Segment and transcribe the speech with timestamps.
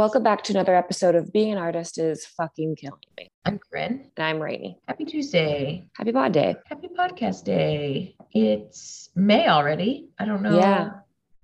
[0.00, 3.28] Welcome back to another episode of Being an Artist is Fucking Killing Me.
[3.44, 4.10] I'm Corinne.
[4.16, 4.78] And I'm Rainy.
[4.88, 5.90] Happy Tuesday.
[5.94, 6.56] Happy Pod Day.
[6.64, 8.16] Happy podcast day.
[8.32, 10.08] It's May already.
[10.18, 10.92] I don't know Yeah.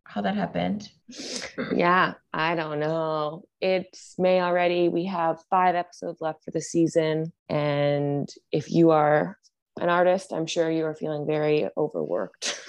[0.04, 0.88] how that happened.
[1.74, 3.42] Yeah, I don't know.
[3.60, 4.88] It's May already.
[4.88, 7.34] We have five episodes left for the season.
[7.50, 9.38] And if you are
[9.78, 12.58] an artist, I'm sure you are feeling very overworked,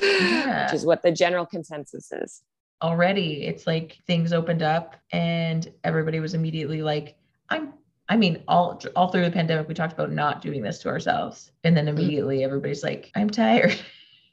[0.00, 0.64] Yeah.
[0.64, 2.42] which is what the general consensus is.
[2.82, 7.16] Already, it's like things opened up and everybody was immediately like,
[7.48, 7.72] I'm
[8.08, 11.52] I mean, all all through the pandemic, we talked about not doing this to ourselves.
[11.64, 13.74] And then immediately everybody's like, I'm tired.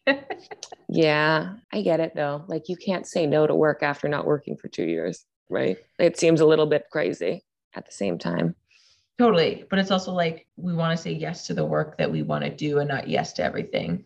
[0.89, 2.43] Yeah, I get it though.
[2.47, 5.77] Like you can't say no to work after not working for two years, right?
[5.99, 7.45] It seems a little bit crazy
[7.75, 8.55] at the same time.
[9.17, 9.65] totally.
[9.69, 12.43] But it's also like we want to say yes to the work that we want
[12.43, 14.03] to do and not yes to everything.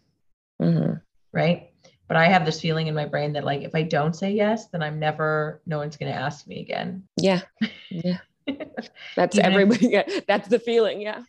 [0.61, 1.01] Mhm.
[1.33, 1.71] right?
[2.07, 4.67] But I have this feeling in my brain that like if I don't say yes,
[4.67, 7.03] then I'm never no one's going to ask me again.
[7.17, 7.41] Yeah,
[7.89, 8.19] yeah.
[9.15, 9.87] That's Even if- everybody.
[9.89, 11.01] yeah, that's the feeling.
[11.01, 11.23] Yeah.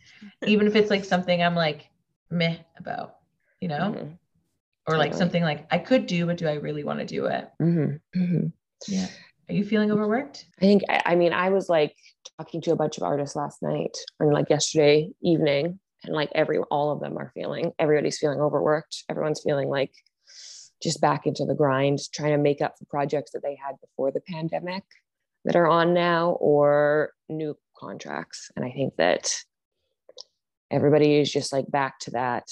[0.45, 1.89] Even if it's like something I'm like
[2.29, 3.15] meh about,
[3.59, 3.95] you know?
[3.97, 4.17] Mhm.
[4.87, 5.19] Or like Totally.
[5.19, 7.49] something like I could do but do I really want to do it?
[7.61, 7.99] Mhm.
[8.15, 8.51] Mhm.
[8.87, 9.07] Yeah.
[9.49, 10.45] Are you feeling overworked?
[10.57, 10.83] I think.
[10.89, 11.95] I, I mean, I was like
[12.37, 16.59] talking to a bunch of artists last night and like yesterday evening, and like every
[16.69, 17.71] all of them are feeling.
[17.79, 19.05] Everybody's feeling overworked.
[19.09, 19.91] Everyone's feeling like
[20.81, 24.11] just back into the grind, trying to make up for projects that they had before
[24.11, 24.83] the pandemic
[25.45, 28.51] that are on now or new contracts.
[28.55, 29.33] And I think that
[30.71, 32.45] everybody is just like back to that.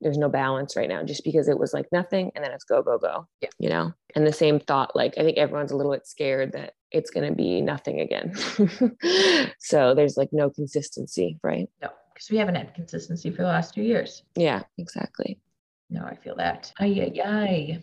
[0.00, 2.82] There's no balance right now just because it was like nothing and then it's go,
[2.82, 3.26] go, go.
[3.40, 3.48] Yeah.
[3.58, 3.92] You know?
[4.14, 7.28] And the same thought, like I think everyone's a little bit scared that it's going
[7.28, 8.34] to be nothing again.
[9.58, 11.68] so there's like no consistency, right?
[11.82, 14.22] No, because we haven't had consistency for the last two years.
[14.36, 15.40] Yeah, exactly.
[15.90, 16.70] No, I feel that.
[16.78, 17.82] Ay, ay, ay.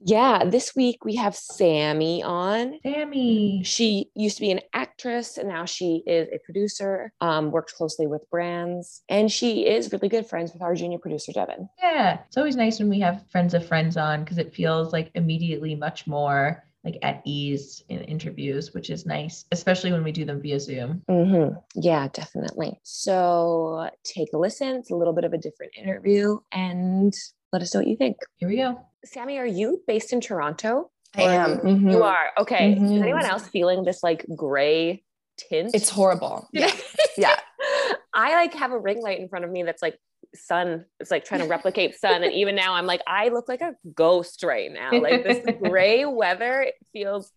[0.00, 2.80] Yeah, this week we have Sammy on.
[2.82, 3.62] Sammy.
[3.64, 8.08] She used to be an actress and now she is a producer, um, worked closely
[8.08, 11.68] with brands, and she is really good friends with our junior producer, Devin.
[11.80, 12.18] Yeah.
[12.26, 15.76] It's always nice when we have friends of friends on because it feels like immediately
[15.76, 20.40] much more like at ease in interviews, which is nice, especially when we do them
[20.40, 21.02] via Zoom.
[21.08, 22.80] hmm Yeah, definitely.
[22.84, 24.76] So take a listen.
[24.76, 27.12] It's a little bit of a different interview and
[27.52, 28.16] let us know what you think.
[28.36, 28.80] Here we go.
[29.04, 30.90] Sammy, are you based in Toronto?
[31.16, 31.58] I Or- am.
[31.58, 31.92] Mhm.
[31.92, 32.30] You are.
[32.38, 32.72] Okay.
[32.72, 33.02] Is Mhm.
[33.02, 35.02] anyone else feeling this like gray
[35.36, 35.74] tint?
[35.74, 36.48] It's horrible.
[36.52, 36.70] Yeah.
[37.18, 37.36] yeah.
[38.14, 39.98] I like have a ring light in front of me that's like
[40.34, 40.84] sun.
[41.00, 42.22] It's like trying to replicate sun.
[42.22, 44.90] And even now I'm like, I look like a ghost right now.
[44.92, 47.30] Like this gray weather it feels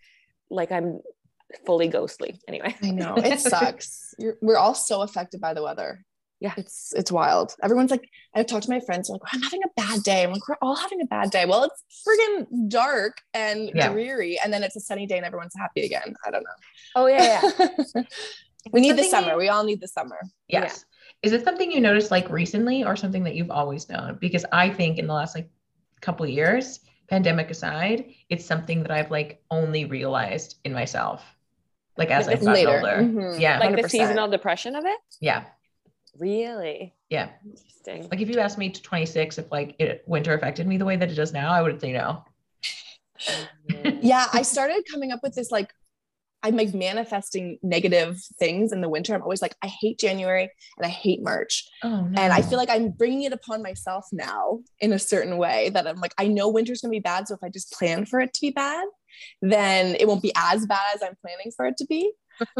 [0.49, 0.99] like I'm
[1.65, 2.39] fully ghostly.
[2.47, 2.75] Anyway.
[2.83, 3.15] I know.
[3.17, 4.13] It sucks.
[4.19, 6.03] You're, we're all so affected by the weather.
[6.39, 6.53] Yeah.
[6.57, 7.55] It's it's wild.
[7.63, 10.23] Everyone's like, I've talked to my friends, they're like, I'm having a bad day.
[10.23, 11.45] I'm like, we're all having a bad day.
[11.45, 13.89] Well, it's friggin' dark and Yeah.
[13.93, 16.13] dreary, and then it's a sunny day and everyone's happy again.
[16.25, 16.49] I don't know.
[16.97, 17.41] Oh yeah,
[17.95, 18.03] yeah.
[18.73, 19.31] we need the summer.
[19.31, 20.19] you- We all need the summer.
[20.49, 20.83] Yes.
[21.23, 24.17] Is it something you noticed like recently or something that you've always known?
[24.19, 25.49] Because I think in the last like
[26.01, 31.23] couple years, pandemic aside, it's something that I've like only realized in myself.
[31.97, 32.77] Like as Like I've gotten later.
[32.77, 33.03] older.
[33.03, 33.39] Mhm.
[33.39, 33.59] Yeah.
[33.59, 33.89] like the 100%.
[33.89, 34.97] seasonal depression of it?
[35.21, 35.45] Yeah.
[36.19, 36.93] Really?
[37.09, 37.29] Yeah.
[37.45, 38.09] Interesting.
[38.09, 40.97] Like if you asked me to 26 if like it winter affected me the way
[40.97, 42.25] that it does now, I would say no.
[44.01, 45.73] Yeah i started coming up with this like
[46.43, 49.13] i'm like manifesting negative things in the winter.
[49.15, 51.65] I'm always like i hate january and i hate march.
[51.83, 52.21] Oh no.
[52.21, 55.87] and i feel like i'm bringing it upon myself now in a certain way that
[55.87, 57.27] i'm like i know winter's going to be bad.
[57.27, 58.85] So if i just plan for it to be bad
[59.41, 62.11] then it won't be as bad as i'm planning for it to be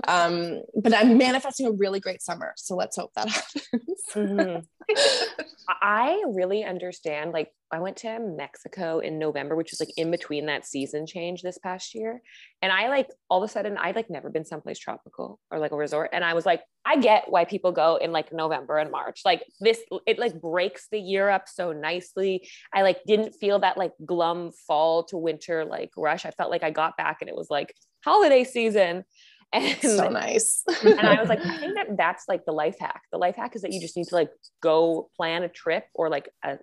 [0.07, 4.65] um but i'm manifesting a really great summer so let's hope that happens Mhm.
[5.81, 7.31] I really understand.
[7.31, 11.41] Like, I went to Mexico in November, which was like in between that season change
[11.41, 12.21] this past year.
[12.61, 15.71] And I like all of a sudden, I'd like never been someplace tropical or like
[15.71, 16.09] a resort.
[16.13, 19.21] And I was like, I get why people go in like November and March.
[19.25, 22.47] Like, this, it like breaks the year up so nicely.
[22.73, 26.25] I like didn't feel that like glum fall to winter like rush.
[26.25, 27.73] I felt like I got back and it was like
[28.03, 29.05] holiday season.
[29.53, 33.01] And so nice and I was like, I think that that's like the life hack.
[33.11, 34.29] The life hack is that you just need to like
[34.61, 36.57] go plan a trip or like a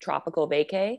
[0.00, 0.98] tropical vacay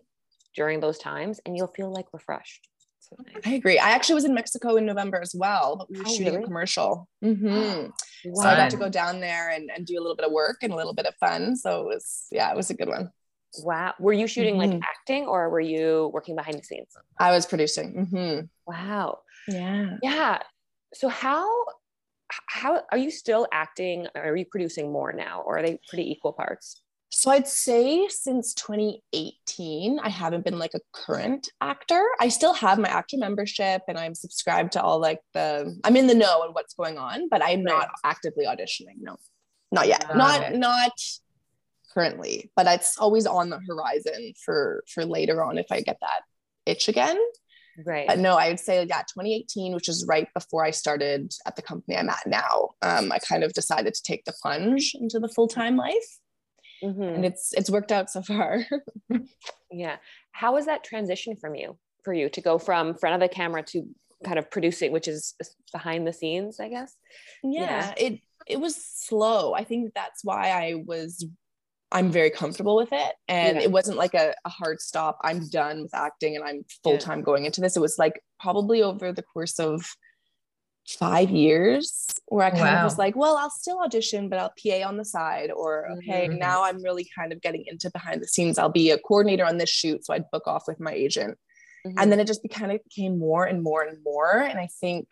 [0.55, 2.67] during those times, and you'll feel like refreshed.
[2.99, 3.43] So nice.
[3.45, 3.77] I agree.
[3.79, 6.43] I actually was in Mexico in November as well, but we were Oh, shooting really?
[6.43, 7.07] a commercial.
[7.23, 7.91] Mhm.
[8.25, 8.41] Wow.
[8.43, 10.57] So I got to go down there and, and do a little bit of work
[10.63, 11.55] and a little bit of fun.
[11.55, 13.11] So it was, yeah, it was a good one.
[13.63, 13.93] wow.
[13.99, 14.81] Were you shooting like Mhm.
[14.83, 16.89] acting or were you working behind the scenes?
[17.19, 18.07] I was producing.
[18.11, 19.19] hmm Wow.
[19.47, 19.97] Yeah.
[20.01, 20.39] Yeah.
[20.93, 21.47] So how
[22.47, 24.07] how are you still acting?
[24.15, 26.81] Are you producing more now, or are they pretty equal parts?
[27.09, 32.03] So I'd say since 2018, I haven't been like a current actor.
[32.19, 36.07] I still have my actor membership and I'm subscribed to all like the I'm in
[36.07, 38.97] the know on what's going on, but I'm not actively auditioning.
[38.99, 39.15] No,
[39.71, 40.05] not yet.
[40.05, 40.57] Got not it.
[40.57, 40.91] not
[41.93, 46.21] currently, but it's always on the horizon for for later on if I get that
[46.65, 47.17] itch again.
[47.85, 48.07] Right.
[48.07, 51.61] But no, I would say yeah, 2018, which is right before I started at the
[51.61, 52.71] company I'm at now.
[52.81, 56.19] Um, I kind of decided to take the plunge into the full time life,
[56.83, 57.15] Mhm.
[57.15, 58.65] and it's it's worked out so far.
[59.71, 59.97] Yeah.
[60.31, 63.63] How was that transition from you for you to go from front of the camera
[63.63, 63.83] to
[64.23, 65.35] kind of producing, which is
[65.73, 66.95] behind the scenes, I guess?
[67.43, 69.53] yeah, it it was slow.
[69.53, 71.25] I think that's why I was
[71.91, 73.13] I'm very comfortable with it.
[73.27, 73.63] And Yeah.
[73.63, 75.17] it wasn't like a, a hard stop.
[75.23, 77.77] I'm done with acting and I'm full time going into this.
[77.77, 79.85] It was like probably over the course of
[80.99, 84.87] five years where I kind of was like, well, I'll still audition, but I'll PA
[84.87, 85.51] on the side.
[85.51, 86.37] Or okay, Mhm.
[86.39, 88.57] now I'm really kind of getting into behind the scenes.
[88.57, 90.05] I'll be a coordinator on this shoot.
[90.05, 91.37] So I'd book off with my agent
[91.85, 91.93] Mhm.
[91.97, 94.67] and then it just be, kind of became more and more and more and i
[94.81, 95.07] think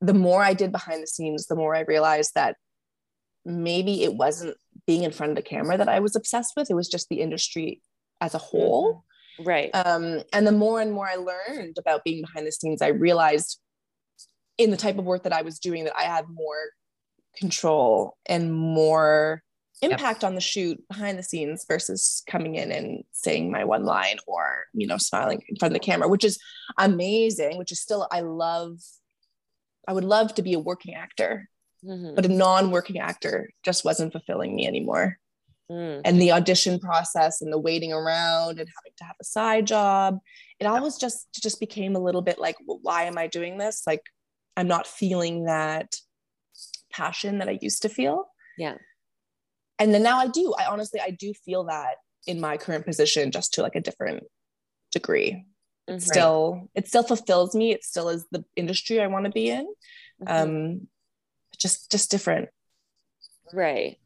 [0.00, 2.56] the more i did behind the scenes the more i realized that
[3.44, 4.56] maybe it wasn't
[4.86, 7.20] being in front of the camera that i was obsessed with it was just the
[7.20, 7.80] industry
[8.20, 9.04] as a whole
[9.44, 9.70] right.
[9.74, 13.60] um, and the more and more i learned about being behind the scenes i realized
[14.58, 16.70] in the type of work that i was doing that i had more
[17.36, 19.42] control and more
[19.82, 19.92] Yep.
[19.92, 24.16] impact on the shoot behind the scenes versus coming in and saying my one line
[24.26, 26.38] or you know smiling in front of the camera which is
[26.78, 28.78] amazing which is still i love
[29.86, 31.50] i would love to be a working actor
[31.86, 32.14] Mhm.
[32.16, 35.18] but a non-working actor just wasn't fulfilling me anymore
[35.70, 36.02] Mm.
[36.04, 40.18] and the audition process and the waiting around and having to have a side job
[40.60, 43.82] it always just just became a little bit like well, why am i doing this
[43.84, 44.02] like
[44.56, 45.88] i'm not feeling that
[46.92, 48.76] passion that i used to feel Yeah.
[49.80, 51.96] and then now i do i honestly i do feel that
[52.28, 54.22] in my current position just to like a different
[54.92, 55.44] degree
[55.90, 56.00] Mhm.
[56.00, 59.66] still it still fulfills me it still is the industry i want to be in
[60.22, 60.28] Mhm.
[60.28, 60.88] um
[61.58, 62.48] just just different
[63.52, 63.98] right.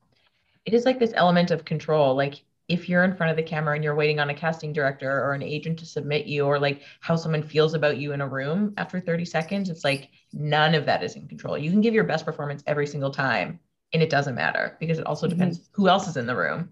[0.67, 3.75] it is like this element of control like if you're in front of the camera
[3.75, 6.83] and you're waiting on a casting director or an agent to submit you or like
[7.01, 10.87] how someone feels about you in a room after 30 seconds it's like none of
[10.87, 13.59] that is in control you can give your best performance every single time
[13.93, 15.31] and it doesn't matter because it also Mhm.
[15.31, 16.71] depends who else is in the room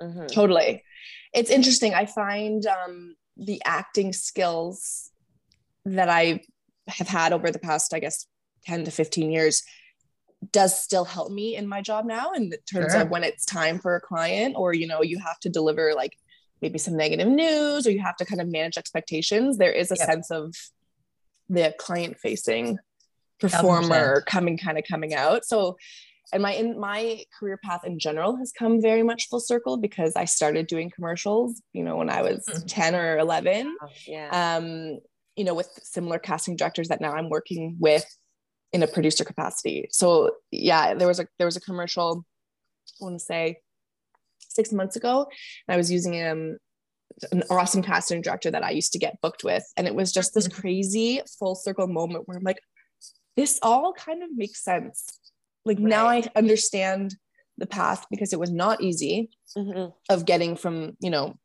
[0.00, 0.32] Mhm.
[0.32, 0.82] totally
[1.34, 5.10] it's interesting i find um the acting skills
[5.84, 6.40] that i
[6.88, 8.26] have had over the past i guess
[8.66, 9.62] 10 to 15 years
[10.52, 13.02] does still help me in my job now in terms Sure.
[13.02, 16.16] of when it's time for a client or you know you have to deliver like
[16.62, 19.96] maybe some negative news or you have to kind of manage expectations there is a
[19.96, 20.06] Yep.
[20.08, 20.54] sense of
[21.50, 22.78] the client facing
[23.38, 25.76] performer coming kind of coming out so
[26.32, 30.12] and my in my career path in general has come very much full circle because
[30.14, 32.64] I started doing commercials, you know, when I was Mhm.
[32.68, 34.56] 10 or 11 Oh, Yeah.
[34.56, 35.00] um,
[35.34, 38.04] you know, with similar casting directors that now I'm working with
[38.72, 39.88] in a producer capacity.
[39.90, 42.24] So yeah, there was a there was a commercial,
[43.00, 43.58] I want to say
[44.38, 45.26] six months ago,
[45.66, 46.58] and I was using um
[47.32, 49.64] an awesome casting director that I used to get booked with.
[49.76, 52.60] And it was just this crazy full circle moment where I'm like,
[53.36, 55.06] this all kind of makes sense.
[55.64, 57.16] Like now I understand
[57.58, 59.92] the path because it was not easy Mhm.
[60.08, 61.36] of getting from you know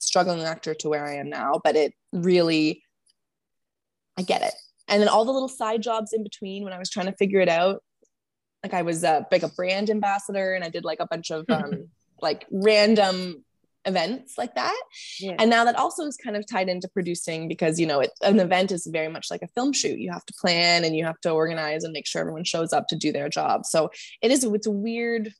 [0.00, 2.82] struggling actor to where i am now but it really
[4.18, 4.52] i get it
[4.92, 7.40] and then all the little side jobs in between when i was trying to figure
[7.40, 7.82] it out.
[8.62, 11.44] Like i was uh, like a brand ambassador and i did like a bunch of
[11.48, 11.88] um
[12.20, 13.44] like random
[13.84, 14.80] events like that.
[15.18, 15.34] Yeah.
[15.38, 18.38] and now that also is kind of tied into producing because you know it, an
[18.38, 19.98] event is very much like a film shoot.
[19.98, 22.86] You have to plan and you have to organize and make sure everyone shows up
[22.88, 23.66] to do their job.
[23.66, 25.32] So it is it's a weird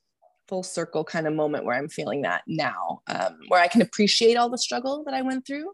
[0.47, 4.35] full circle kind of moment where i'm feeling that now um, where i can appreciate
[4.35, 5.71] all the struggle that i went through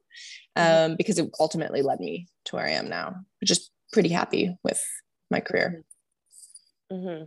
[0.56, 4.82] um, because it ultimately led me to where i am now just pretty happy with
[5.32, 5.84] my career.
[6.92, 7.24] Hmm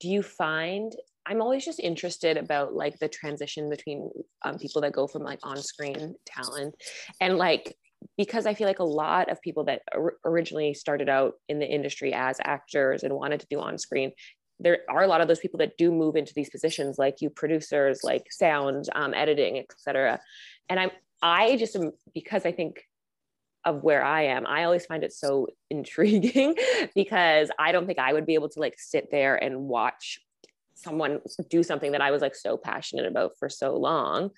[0.00, 0.94] Do you find
[1.26, 4.10] I'm always just interested about like the transition between
[4.42, 6.74] um, people that go from like on-screen talent
[7.20, 7.76] and like
[8.16, 11.66] because I feel like a lot of people that or- originally started out in the
[11.66, 14.12] industry as actors and wanted to do on-screen
[14.62, 17.30] there are a lot of those people that do move into these positions like you
[17.30, 20.20] producers like sound um, editing etc
[20.68, 20.90] and i'm
[21.22, 22.82] i just am because i think
[23.64, 26.54] of where I am, I always find it so intriguing
[26.94, 30.20] because I don't think I would be able to like sit there and watch
[30.74, 34.30] someone do something that I was like so passionate about for so long.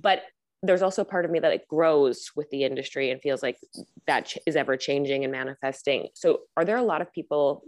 [0.00, 0.22] But
[0.62, 3.58] there's also part of me that it grows with the industry and feels like
[4.06, 6.08] that ch- is ever changing and manifesting.
[6.14, 7.62] So, are there a lot of people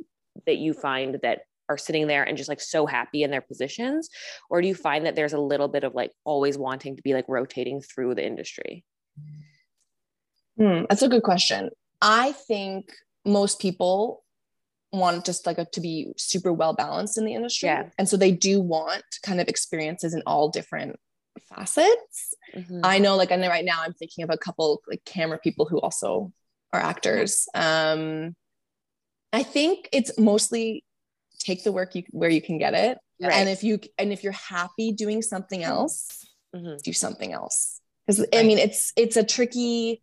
[0.47, 4.09] that you find that are sitting there and just like so happy in their positions
[4.51, 7.13] or do you find that there's a little bit of like always wanting to be
[7.13, 8.85] like rotating through the industry
[10.59, 11.71] Hmm, that's a good question.
[12.01, 12.93] I think
[13.25, 14.25] most people
[14.93, 17.69] want just like a, to be super well balanced in the industry.
[17.69, 17.91] Yeah.
[17.99, 20.97] And so they do want kind of experiences in all different
[21.49, 22.35] facets.
[22.55, 22.81] Mhm.
[22.83, 25.67] I know like I know right now I'm thinking of a couple like camera people
[25.67, 26.33] who also
[26.73, 27.47] are actors.
[27.55, 28.35] Um
[29.33, 30.85] I think it's mostly
[31.39, 32.99] take the work you where you can get it.
[33.21, 33.33] Right.
[33.35, 36.81] And if you and if you're happy doing something else, Mhm.
[36.83, 37.81] do something else.
[38.07, 40.03] Because I mean it's it's a tricky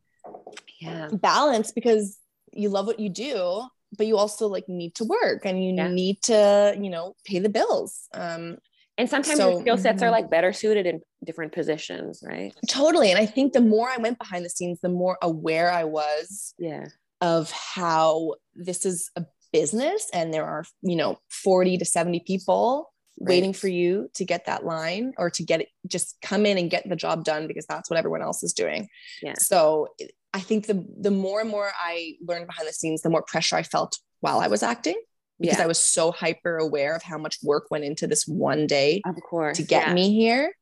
[0.79, 2.17] yeah balance because
[2.51, 3.63] you love what you do
[3.97, 5.87] but you also like need to work and you Yeah.
[5.89, 8.57] need to you know pay the bills um
[8.97, 10.11] and sometimes So- your skill sets are Mhm.
[10.11, 14.19] like better suited in different positions right totally and i think the more i went
[14.19, 16.85] behind the scenes the more aware i was yeah
[17.21, 22.92] of how this is a business and there are you know 40 to 70 people
[23.17, 26.69] waiting for you to get that line or to get it just come in and
[26.69, 28.87] get the job done because that's what everyone else is doing.
[29.21, 29.35] Yeah.
[29.37, 29.87] so
[30.33, 33.55] i think the the more and more i learned behind the scenes the more pressure
[33.55, 34.99] i felt while i was acting
[35.39, 35.63] because yeah.
[35.63, 39.15] I was so hyper aware of how much work went into this one day of
[39.29, 39.93] course to get yeah.
[39.93, 40.53] me here.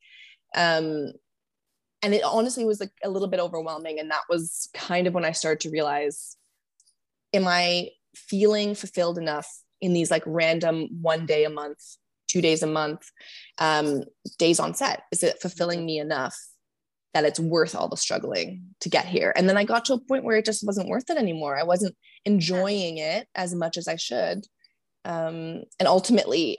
[0.55, 1.11] Um
[2.03, 3.99] and it honestly was like a little bit overwhelming.
[3.99, 6.35] And that was kind of when i started to realize
[7.33, 9.47] am i feeling fulfilled enough
[9.81, 11.97] in these like random one day a month
[12.31, 13.01] two days a month
[13.57, 14.03] um
[14.37, 15.03] days on set.
[15.11, 16.35] Is it fulfilling me enough
[17.13, 19.33] that it's worth all the struggling to get here?
[19.35, 21.57] And then i got to a point where it just wasn't worth it anymore.
[21.57, 21.95] I wasn't
[22.25, 24.45] enjoying it as much as i should.
[25.05, 26.57] Um and ultimately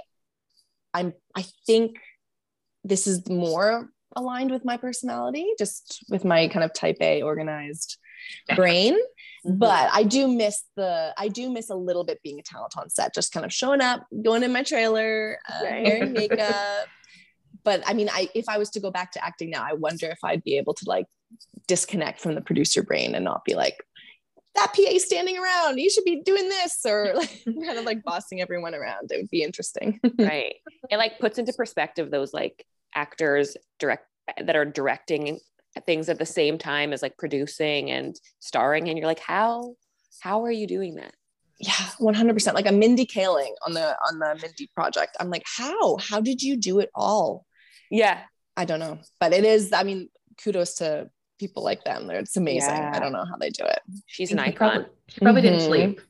[0.95, 1.97] i'm i think
[2.85, 7.99] this is more aligned with my personality just with my kind of type a organized
[8.57, 8.97] brain
[9.45, 9.59] Mhm.
[9.59, 12.89] but i do miss the i do miss a little bit being a talent on
[12.89, 15.87] set just kind of showing up going in my trailer uh, Right.
[15.87, 16.87] hair and makeup.
[17.65, 20.07] But i mean i if i was to go back to acting now i wonder
[20.07, 21.07] if i'd be able to like
[21.67, 23.79] disconnect from the producer brain and not be like
[24.55, 25.79] that pa standing around.
[25.79, 29.11] You should be doing this or like kind of like bossing everyone around.
[29.11, 29.99] It would be interesting.
[30.19, 30.57] Right.
[30.91, 34.05] It like puts into perspective those like actors direct
[34.45, 35.41] that are directing
[35.81, 39.75] things at the same time as like producing and starring and you're like how
[40.21, 41.15] how are you doing that?
[41.59, 45.17] Yeah 100% like a mindy kaling on the on the mindy project.
[45.19, 45.97] I'm like how?
[45.97, 47.47] How did you do it all?
[47.91, 48.21] Yeah.
[48.57, 48.99] I don't know.
[49.19, 50.09] But it is i mean
[50.43, 52.07] kudos to people like them.
[52.07, 52.71] They're, it's amazing.
[52.71, 52.93] Yeah.
[52.95, 53.81] i don't know how they do it.
[54.07, 54.57] She's an She icon.
[54.71, 55.67] probably, she probably didn't Mhm.
[55.67, 56.01] sleep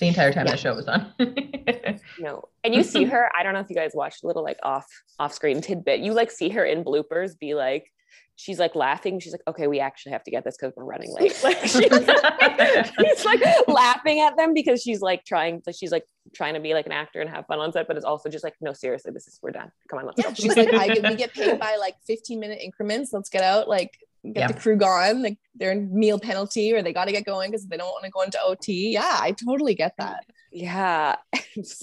[0.00, 0.52] the entire time Yeah.
[0.52, 1.12] the show was on.
[2.18, 2.44] no.
[2.64, 4.86] And you see her i don't know if you guys watched a little like off
[5.18, 6.00] off screen tidbit.
[6.00, 7.90] You like see her in bloopers be like
[8.36, 9.18] she's like laughing.
[9.20, 11.38] She's like okay we actually have to get this because we're running late.
[11.42, 16.54] Like she's, she's like laughing at them because she's like trying to she's like trying
[16.54, 18.54] to be like an actor and have fun on set but it's also just like
[18.60, 19.70] no seriously this is we're done.
[19.88, 22.60] Come on let's yeah she's like i get we get paid by like 15 minute
[22.62, 23.12] increments.
[23.12, 23.92] Let's get out like
[24.32, 24.46] get Yeah.
[24.48, 27.66] the crew gone like they're in meal penalty or they got to get going because
[27.66, 31.16] they don't want to go into ot yeah i totally get that yeah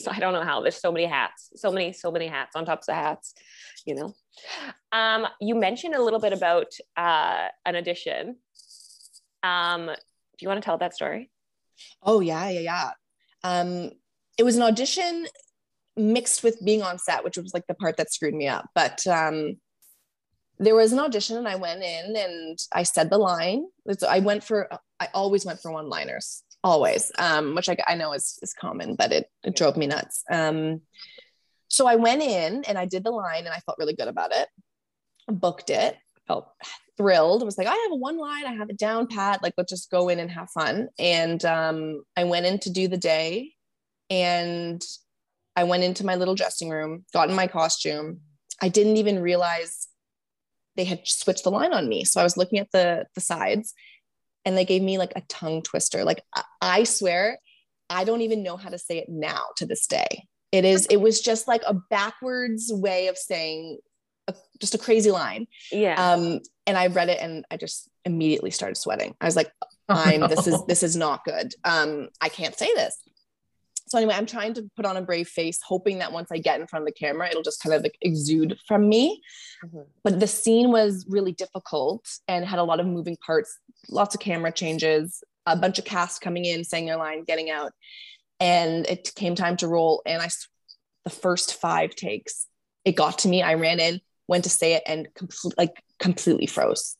[0.09, 2.81] i don't know how there's so many hats so many so many hats on top
[2.87, 3.33] of hats
[3.85, 4.13] you know
[4.91, 8.35] um you mentioned a little bit about uh an audition
[9.43, 11.29] um do you want to tell that story
[12.03, 12.89] Oh yeah, yeah, yeah.
[13.43, 13.91] Um,
[14.37, 15.27] it was an audition
[15.97, 18.69] mixed with being on set, which was like the part that screwed me up.
[18.73, 19.57] But um,
[20.57, 23.65] there was an audition, and I went in and I said the line.
[24.07, 24.69] I went for.
[24.99, 29.11] I always went for one-liners, always, um, which I, I know is is common, but
[29.11, 30.23] it it drove me nuts.
[30.31, 30.81] Um,
[31.67, 34.31] so I went in and I did the line, and I felt really good about
[34.33, 34.47] it.
[35.27, 35.97] Booked it,
[36.27, 36.47] felt
[36.97, 37.41] thrilled.
[37.41, 39.43] I was like, I have a one line, I have it down pat.
[39.43, 40.87] Like, let's just go in and have fun.
[40.97, 43.51] And um, I went in to do the day,
[44.09, 44.81] and
[45.57, 48.21] I went into my little dressing room, got in my costume.
[48.61, 49.87] I didn't even realize
[50.75, 52.03] they had switched the line on me.
[52.03, 53.73] So I was looking at the the sides,
[54.43, 56.03] and they gave me like a tongue twister.
[56.03, 57.39] Like I, I swear,
[57.89, 60.25] I don't even know how to say it now to this day.
[60.51, 60.87] It is.
[60.91, 63.79] It was just like a backwards way of saying.
[64.27, 68.49] A, just a crazy line yeah um and i read it and i just immediately
[68.49, 69.51] started sweating i was like
[69.87, 72.97] Oh, i'm this is this is not good um i can't say this
[73.87, 76.59] so anyway i'm trying to put on a brave face hoping that once i get
[76.59, 79.21] in front of the camera it'll just kind of like exude from me
[79.63, 79.85] Mhm.
[80.03, 83.57] but the scene was really difficult and had a lot of moving parts
[83.89, 87.71] lots of camera changes a bunch of cast coming in saying their line getting out
[88.39, 90.29] and it came time to roll and i
[91.03, 92.47] the first five takes
[92.83, 96.47] it got to me i ran in went to say it and complete, like completely
[96.47, 96.97] froze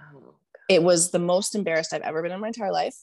[0.00, 0.34] oh,
[0.68, 2.96] it was the most embarrassed I've ever been in my entire life.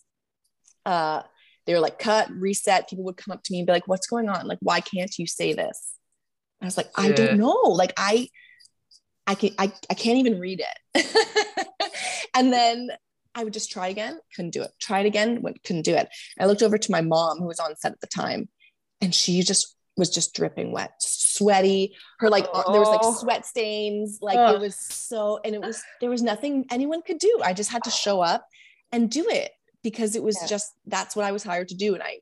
[0.85, 1.21] Uh,
[1.65, 2.89] they were like cut, reset.
[2.89, 4.47] People would come up to me and be like, what's going on?
[4.47, 5.93] Like, why can't you say this?
[6.61, 7.59] I was like, I don't know.
[7.65, 8.29] Like I
[9.27, 10.61] I can I, I can't even read
[10.95, 11.67] it.
[12.35, 12.89] and then
[13.35, 14.71] I would just try again, couldn't do it.
[14.79, 16.07] Try it again, went, couldn't do it.
[16.39, 18.47] I looked over to my mom who was on set at the time,
[19.01, 21.95] and she just was just dripping wet, sweaty.
[22.19, 22.91] Her like uh, there was Oh.
[23.09, 24.19] like sweat stains.
[24.21, 24.55] Like Ugh.
[24.55, 27.39] it was so, and it was there was nothing anyone could do.
[27.43, 28.45] I just had to show up
[28.91, 29.51] and do it
[29.83, 30.47] because it was Yeah.
[30.47, 32.19] just that's what I was hired to do, and I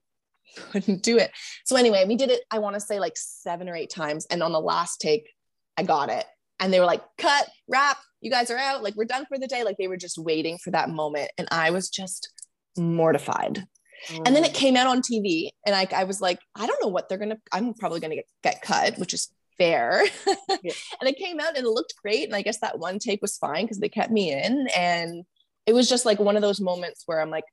[0.72, 1.32] couldn't do it.
[1.66, 2.44] So anyway, we did it.
[2.52, 5.30] I want to say like seven or eight times, and on the last take,
[5.78, 6.26] I got it.
[6.60, 7.98] And they were like, "Cut, wrap.
[8.20, 8.84] You guys are out.
[8.84, 11.48] Like we're done for the day." Like they were just waiting for that moment, and
[11.52, 12.30] I was just
[12.78, 13.66] mortified.
[14.10, 14.56] And then it mm.
[14.56, 17.38] came out on TV, and I, I was like, I don't know what they're gonna.
[17.52, 20.04] I'm probably gonna get, get cut, which is fair.
[20.26, 20.74] Yeah.
[21.00, 22.26] and it came out, and it looked great.
[22.26, 25.24] And I guess that one take was fine because they kept me in, and
[25.66, 27.44] it was just like one of those moments where I'm like,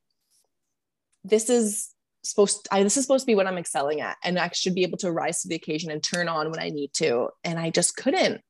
[1.25, 2.69] this is supposed.
[2.71, 4.99] I, this is supposed to be what I'm excelling at, and I should be able
[4.99, 7.97] to rise to the occasion and turn on when I need to, and I just
[7.97, 8.41] couldn't.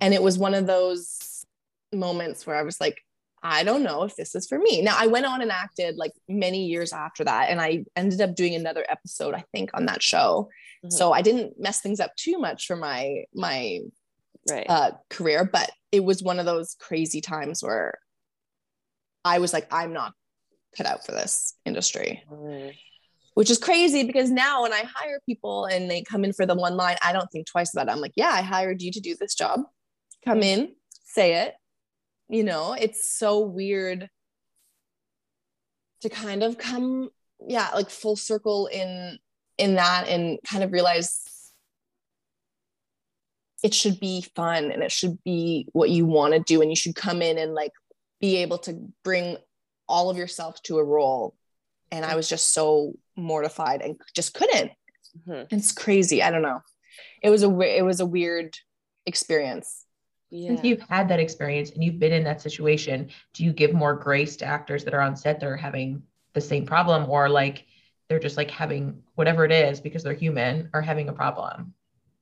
[0.00, 1.44] And it was one of those
[1.92, 2.98] moments where I was like,
[3.42, 4.82] I don't know if this is for me.
[4.82, 8.34] Now I went on and acted like many years after that, and I ended up
[8.34, 10.48] doing another episode, I think, on that show.
[10.84, 10.92] Mhm.
[10.92, 13.80] So I didn't mess things up too much for my my
[14.50, 14.66] right.
[14.68, 17.98] uh, career, but it was one of those crazy times where
[19.24, 20.12] I was like, I'm not
[20.76, 22.72] cut out for this industry, Mm.
[23.34, 26.54] which is crazy because now when I hire people and they come in for the
[26.54, 27.92] one line, I don't think twice about it.
[27.92, 29.60] I'm like, yeah, I hired you to do this job.
[30.24, 30.74] Come in,
[31.04, 31.54] say it.
[32.28, 34.08] You know, it's so weird
[36.02, 37.10] to kind of come,
[37.46, 39.18] yeah, like full circle in
[39.58, 41.20] in that and kind of realize
[43.62, 46.76] it should be fun and it should be what you want to do and you
[46.76, 47.72] should come in and like
[48.20, 49.36] be able to bring
[49.88, 51.34] all of yourself to a role.
[51.92, 54.72] And i was just so mortified and just couldn't.
[55.26, 55.48] Mhm.
[55.50, 56.22] it's crazy.
[56.22, 56.60] I don't know.
[57.22, 58.56] It was a it was a weird
[59.06, 59.84] experience.
[60.32, 63.94] Since you've had that experience and you've been in that situation, do you give more
[63.94, 67.66] grace to actors that are on set that are having the same problem or like
[68.08, 71.74] they're just like having whatever it is because they're human or having a problem?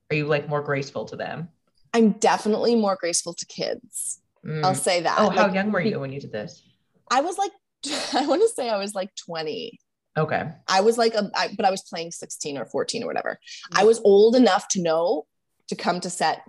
[0.09, 1.49] Are you like more graceful to them?
[1.93, 4.63] i'm definitely more graceful to kids Mm.
[4.63, 6.63] i'll say that Oh, how young were you when you did this?
[7.11, 7.51] i was like
[8.13, 9.79] i want to say i was like 20
[10.17, 10.43] Okay.
[10.67, 13.39] I was like, a, I, but I was playing 16 or 14 or whatever.
[13.73, 15.27] I was old enough to know
[15.69, 16.41] to come to set,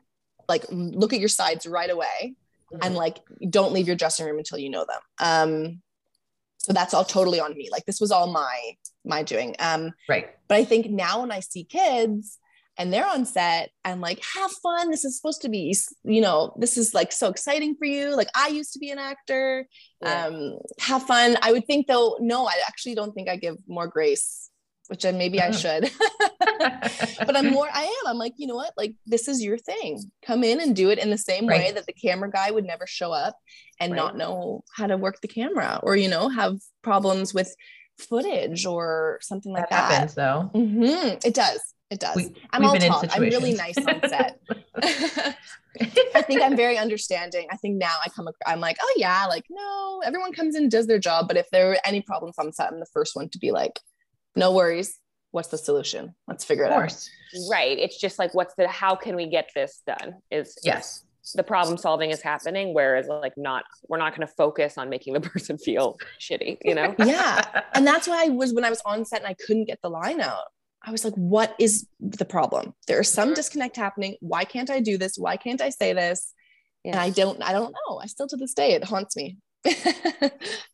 [0.49, 2.35] like look at your sides right away
[2.83, 5.01] and like don't leave your dressing room until you know them.
[5.21, 5.83] Um,
[6.57, 7.69] so that's all totally on me.
[7.71, 8.73] Like this was all my
[9.05, 9.55] my doing.
[9.61, 10.31] Um, Right.
[10.49, 12.39] but I think now when I see kids
[12.79, 16.55] and they're on set and like have fun, this is supposed to be, you know,
[16.59, 18.17] this is like so exciting for you.
[18.17, 19.67] Like I used to be an actor.
[20.03, 20.27] Yeah.
[20.27, 21.37] Um, have fun.
[21.43, 24.49] I would think though, no, I actually don't think I give more grace,
[24.89, 25.91] which I, maybe I should.
[26.39, 28.11] but I'm more, I am.
[28.11, 28.73] I'm like, you know what?
[28.77, 30.03] Like this is your thing.
[30.25, 32.87] Come in and do it in the same way that the camera guy would never
[32.87, 33.37] show up
[33.79, 37.55] and not know how to work the camera or, you know, have problems with
[37.99, 39.93] footage or something like that that.
[39.93, 40.51] happens though.
[40.55, 41.23] Mhm.
[41.25, 41.61] It does.
[41.91, 42.17] It does.
[42.17, 43.07] We- I'm all talk.
[43.13, 44.39] I'm really nice on set.
[46.15, 47.47] I think I'm very understanding.
[47.51, 50.63] I think now I come, ac- I'm like, oh yeah, like no, everyone comes in
[50.65, 51.29] and does their job.
[51.29, 53.79] But if there are any problems on set, I'm the first one to be like,
[54.37, 54.99] no worries.
[55.33, 56.15] What's the solution?
[56.27, 57.09] Let's figure Of it out.
[57.51, 57.79] right.
[57.79, 60.15] It's just like, what's the, how can we get this done?
[60.31, 61.05] Is Yes.
[61.35, 62.75] the problem solving is happening.
[62.75, 66.75] Whereas like not, we're not going to focus on making the person feel shitty, you
[66.75, 66.95] know?
[66.99, 67.63] Yeah.
[67.75, 69.89] And that's why I was when I was on set and I couldn't get the
[69.91, 70.45] line out.
[70.83, 72.75] I was like, what is the problem?
[72.87, 73.35] There is some mm-hmm.
[73.35, 74.17] disconnect happening.
[74.21, 75.17] Why can't I do this?
[75.19, 76.33] Why can't I say this?
[76.85, 77.99] And I don't, I don't know.
[77.99, 79.37] I still to this day, it haunts me.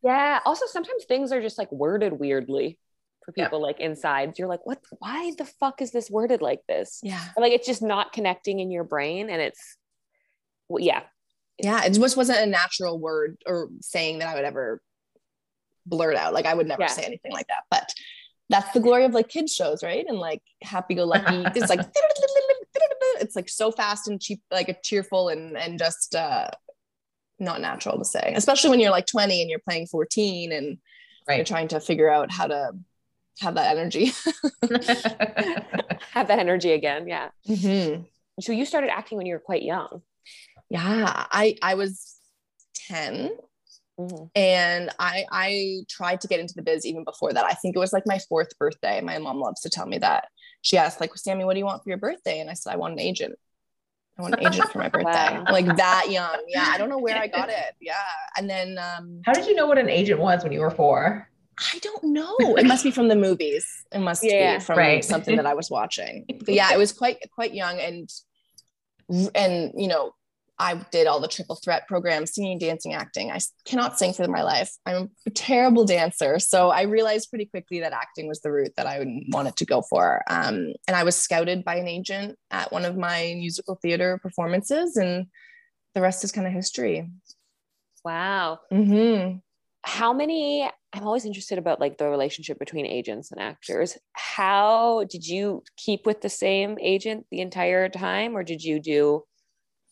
[0.03, 0.39] Yeah.
[0.45, 2.79] Also, sometimes things are just like worded weirdly
[3.25, 3.47] for Yeah.
[3.47, 4.39] people like inside.
[4.39, 4.79] You're like, what?
[4.99, 7.01] Why the fuck is this worded like this?
[7.03, 7.21] yeah.
[7.37, 9.77] Or, like it's just not connecting in your brain, and it's,
[10.69, 11.03] well, yeah,
[11.59, 11.85] Yeah.
[11.85, 14.81] It just wasn't a natural word or saying that I would ever
[15.85, 16.33] blurt out.
[16.33, 16.89] Like I would never Yeah.
[16.89, 17.65] say anything like that.
[17.71, 17.93] But
[18.49, 20.05] that's the glory of like kids shows, right?
[20.07, 21.43] And like happy go lucky.
[21.57, 21.81] it's like
[23.21, 26.49] it's like so fast and cheap, like a cheerful and and just uh
[27.39, 30.79] not natural to say, especially when you're like 20 and you're playing 14 and
[31.29, 32.71] you're trying to figure out how to
[33.41, 34.07] have that energy.
[36.13, 37.09] have that energy again.
[37.09, 37.29] Yeah.
[37.49, 38.07] Mhm.
[38.41, 40.03] So you started acting when you were quite young.
[40.71, 42.17] Yeah, I I was
[42.89, 43.31] 10
[43.99, 44.31] Mhm.
[44.35, 47.45] and I I tried to get into the biz even before that.
[47.47, 49.01] I think it was like my fourth birthday.
[49.01, 50.29] My mom loves to tell me that.
[50.63, 52.77] She asked like, "Sammy, what do you want for your birthday?" And I said, "I
[52.77, 53.35] want an agent.
[54.19, 55.45] I want an agent for my birthday." Wow.
[55.51, 56.45] Like that young.
[56.49, 57.75] Yeah, I don't know where I got it.
[57.81, 57.95] Yeah,
[58.37, 61.31] and then um, How did you know what an agent was when you were four?
[61.75, 62.37] I don't know.
[62.59, 63.65] It must be from the movies.
[63.91, 64.59] It must Yeah.
[64.59, 65.03] be from Right.
[65.03, 66.27] something that I was watching.
[66.45, 68.11] But yeah, it was quite quite young and
[69.35, 70.15] and you know,
[70.59, 73.31] I did all the triple threat programs, singing, dancing, acting.
[73.31, 74.71] I cannot sing for my life.
[74.87, 76.39] I'm a terrible dancer.
[76.39, 79.83] So I realized pretty quickly that acting was the route that I wanted to go
[79.83, 80.23] for.
[80.29, 84.97] Um, and I was scouted by an agent at one of my musical theater performances,
[84.97, 85.27] and
[85.95, 87.11] the rest is kind of history.
[88.05, 88.61] Wow.
[88.71, 89.37] hmm
[89.83, 90.69] How many?
[90.93, 93.99] I'm always interested about like the relationship between agents and actors.
[94.15, 99.25] How did you keep with the same agent the entire time, or did you do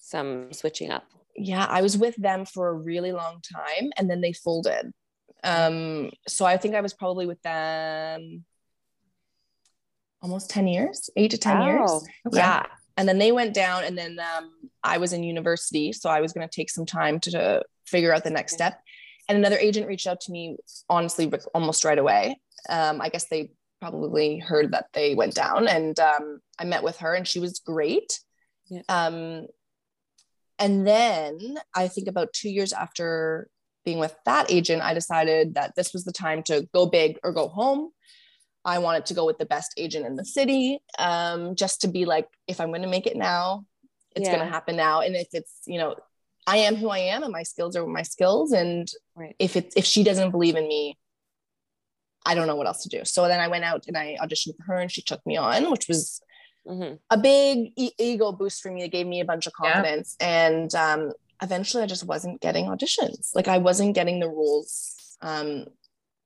[0.04, 1.04] some switching up?
[1.36, 4.92] yeah i was with them for a really long time and then they folded.
[5.42, 8.44] Um so i think i was probably with them
[10.22, 11.90] almost 10 years 8 to 10 years.
[12.26, 12.38] Okay.
[12.38, 14.50] yeah and then they went down and then um,
[14.82, 18.14] i was in university so i was going to take some time to, to figure
[18.14, 18.80] out the next step.
[19.28, 20.56] And another agent reached out to me
[20.88, 22.40] honestly almost right away.
[22.70, 26.98] Um, i guess they probably heard that they went down and um, i met with
[26.98, 28.20] her and she was great.
[28.70, 28.82] Yeah.
[30.58, 33.48] And then i think about two years after
[33.84, 37.32] being with that agent i decided that this was the time to go big or
[37.32, 37.90] go home
[38.66, 42.06] I wanted to go with the best agent in the city, um, just to be
[42.06, 43.66] like, if I'm going to make it now,
[44.16, 44.36] it's Yeah.
[44.36, 45.02] going to happen now.
[45.02, 45.96] And if it's, you know,
[46.46, 48.52] I am who I am, and my skills are my skills.
[48.52, 49.36] And Right.
[49.38, 50.96] if it's if she doesn't believe in me,
[52.24, 53.04] I don't know what else to do.
[53.04, 55.70] So then I went out and I auditioned for her, and she took me on,
[55.70, 56.22] which was
[56.66, 56.98] Mhm.
[57.10, 58.82] a big e- ego boost for me.
[58.84, 59.74] It gave me a bunch of Yeah.
[59.74, 63.30] confidence, and um, eventually I just wasn't getting auditions.
[63.34, 65.66] Like I wasn't getting the roles um,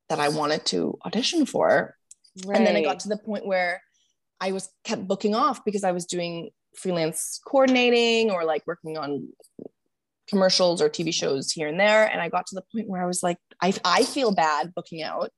[0.09, 1.95] that I wanted to audition for
[2.55, 3.83] and then it got to the point where
[4.41, 9.27] i was kept booking off because i was doing freelance coordinating or like working on
[10.29, 13.07] commercials or tv shows here and there and i got to the point where i
[13.07, 15.31] was like i, I feel bad booking out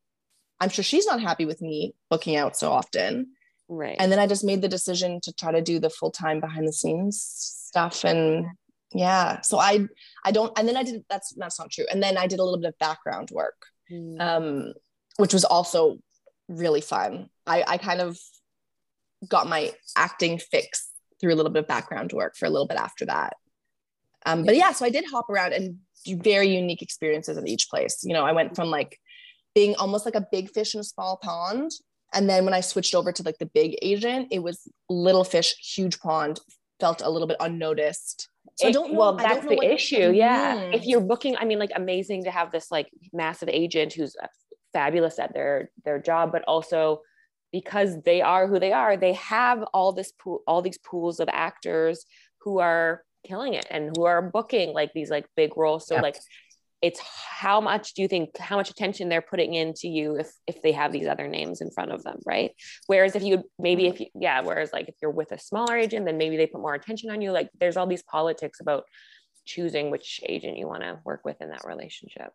[0.60, 3.28] i'm sure she's not happy with me booking out so often
[3.70, 3.96] right.
[3.98, 6.72] and then i just made the decision to try to do the full-time behind the
[6.72, 8.44] scenes stuff and
[8.92, 9.87] yeah so i
[10.24, 12.44] i don't and then i did that's that's not true and then i did a
[12.44, 13.56] little bit of background work
[13.90, 14.20] Mm.
[14.20, 14.72] um,
[15.16, 15.98] which was also
[16.48, 17.28] really fun.
[17.44, 18.16] I, I kind of
[19.28, 20.88] got my acting fix
[21.20, 23.35] through a little bit of background work for a little bit after that.
[24.26, 27.68] Um, but yeah, so I did hop around and do very unique experiences at each
[27.68, 27.98] place.
[28.04, 28.96] You know, I went from like
[29.56, 31.72] being almost like a big fish in a small pond.
[32.12, 35.55] And then when I switched over to like the big agent, it was little fish,
[35.75, 36.40] huge pond,
[36.81, 38.29] felt a little bit unnoticed.
[38.57, 38.99] So I don't know.
[38.99, 42.31] well that's know the what- issue yeah if you're booking i mean like amazing to
[42.31, 44.27] have this like massive agent who's uh,
[44.73, 47.01] fabulous at their their job but also
[47.53, 51.29] because they are who they are they have all this pool all these pools of
[51.33, 52.05] actors
[52.42, 56.03] who are killing it and who are booking like these like big roles so Yep.
[56.03, 56.16] like
[56.83, 60.62] it's how much do you think how much attention they're putting into you if if
[60.62, 62.53] they have these other names in front of them right?
[62.87, 66.07] Whereas if you maybe if you yeah whereas like if you're with a smaller agent
[66.07, 67.33] then maybe they put more attention on you.
[67.33, 68.85] Like there's all these politics about
[69.45, 72.33] choosing which agent you want to work with in that relationship.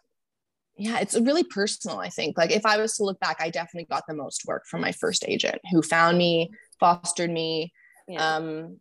[0.78, 2.38] Yeah it's really personal i think.
[2.38, 4.92] Like if i was to look back i definitely got the most work from my
[4.92, 7.74] first agent who found me fostered me
[8.08, 8.36] yeah.
[8.36, 8.78] um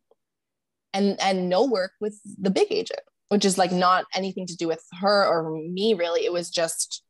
[0.92, 3.00] and and no work with the big agent
[3.34, 6.24] which is like not anything to do with her or me really.
[6.24, 7.02] It was just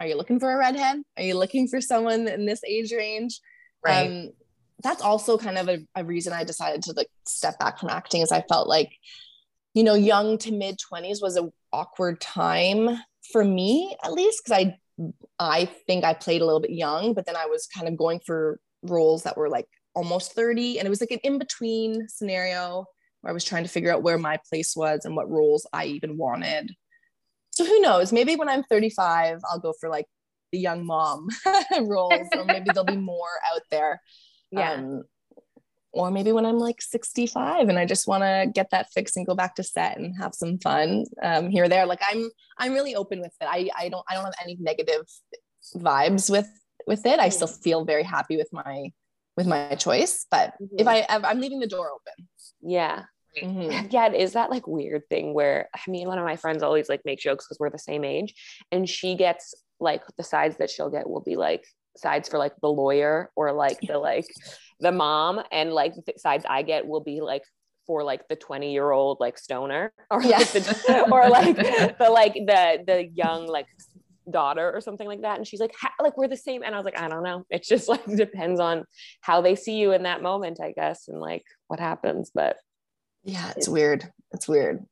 [0.00, 0.98] are you looking for a redhead?
[1.16, 3.40] Are you looking for someone in this age range?
[3.84, 4.06] Right.
[4.06, 4.30] um
[4.82, 8.22] that's also kind of a, a reason i decided to like step back from acting
[8.22, 8.92] is i felt like
[9.72, 12.88] you know young to mid 20s was a awkward time
[13.32, 14.76] for me at least because i
[15.38, 18.20] i think i played a little bit young but then i was kind of going
[18.24, 22.86] for roles that were like almost 30 and it was like an in-between scenario
[23.26, 26.16] i was trying to figure out where my place was and what roles i even
[26.16, 26.70] wanted
[27.52, 30.06] so who knows maybe when i'm 35 i'll go for like
[30.52, 31.28] the young mom
[31.82, 34.00] roles or maybe there'll be more out there
[34.50, 35.02] yeah um,
[35.96, 39.24] or maybe when I'm like 65 and I just want to get that fix and
[39.24, 41.86] go back to set and have some fun um, here or there.
[41.86, 43.46] Like I'm, I'm really open with it.
[43.48, 45.02] I, I don't, I don't have any negative
[45.76, 46.48] vibes with,
[46.88, 47.20] with it.
[47.20, 48.90] I still feel very happy with my,
[49.36, 50.26] with my choice.
[50.30, 50.90] But if Mhm.
[50.90, 52.28] I, if I'm leaving the door open.
[52.60, 53.04] yeah
[53.42, 53.88] Mhm.
[53.92, 56.88] yeah it is that like weird thing where i mean one of my friends always
[56.88, 58.34] like make jokes because we're the same age
[58.70, 61.64] and she gets like the sides that she'll get will be like
[61.96, 64.26] sides for like the lawyer or like the like
[64.80, 67.42] the mom and like the sides i get will be like
[67.86, 70.38] for like the 20 year old like stoner or Yeah.
[70.38, 73.66] like the, or like the like the the young like
[74.30, 76.84] daughter or something like that and she's like like we're the same and i was
[76.86, 78.84] like i don't know it just like depends on
[79.20, 82.56] how they see you in that moment i guess and like what happens but
[83.24, 83.52] Yeah.
[83.56, 84.10] It's weird.
[84.32, 84.84] It's weird.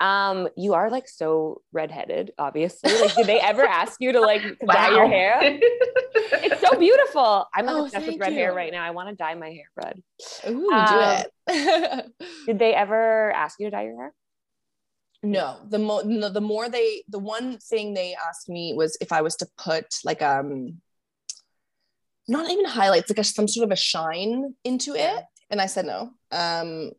[0.00, 2.90] Um, you are like so redheaded, obviously.
[2.98, 5.38] Like, did they ever ask you to like to dye your hair?
[5.42, 7.46] It's so beautiful.
[7.54, 8.82] I'm Oh, obsessed with red hair right now.
[8.82, 10.02] I want to dye my hair red.
[10.48, 11.00] Ooh, Um, do
[11.48, 12.12] it.
[12.46, 14.14] Did they ever ask you to dye your hair?
[15.22, 19.12] No, the mo no, the more they the one thing they asked me was if
[19.12, 20.80] I was to put like um
[22.26, 25.22] not even highlights, like a, some sort of a shine into it.
[25.50, 26.12] And I said no.
[26.32, 26.92] Um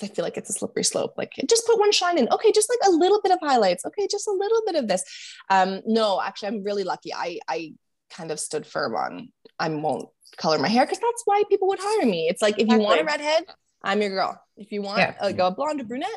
[0.00, 1.14] I feel like it's a slippery slope.
[1.16, 2.28] Like just put one shine in.
[2.32, 3.84] Okay, just like a little bit of highlights.
[3.84, 5.04] Okay, just a little bit of this.
[5.50, 7.12] Um, no, actually I'm really lucky.
[7.12, 7.74] I I
[8.10, 11.78] kind of stood firm on I won't color my hair because that's why people would
[11.80, 12.28] hire me.
[12.28, 13.44] It's like if you want a redhead,
[13.84, 14.40] I'm your girl.
[14.56, 15.14] If you want Yeah.
[15.20, 16.08] like a blonde or brunette,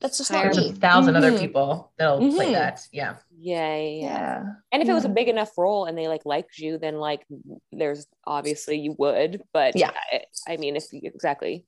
[0.00, 0.70] that's just not Hire There's me.
[0.70, 1.38] a 1000 other Mhm.
[1.40, 2.52] people that'll play Mhm.
[2.52, 2.86] that.
[2.92, 3.16] Yeah.
[3.40, 3.80] Yeah, yeah.
[3.80, 4.00] yeah.
[4.08, 4.42] Yeah.
[4.72, 7.24] And if it was a big enough role and they like liked you, then like
[7.72, 9.42] there's obviously you would.
[9.52, 9.92] But Yeah.
[10.12, 11.62] I, I mean, if you exactly, you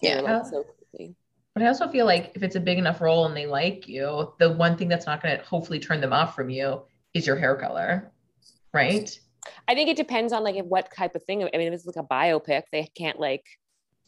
[0.00, 0.20] Yeah.
[0.20, 1.14] like, so quickly.
[1.54, 4.32] But I also feel like if it's a big enough role and they like you,
[4.38, 6.82] the one thing that's not going to hopefully turn them off from you
[7.14, 8.12] is your hair color,
[8.72, 9.18] right?
[9.66, 11.42] I think it depends on like if what type of thing.
[11.42, 13.44] I mean, if it's like a biopic, they can't like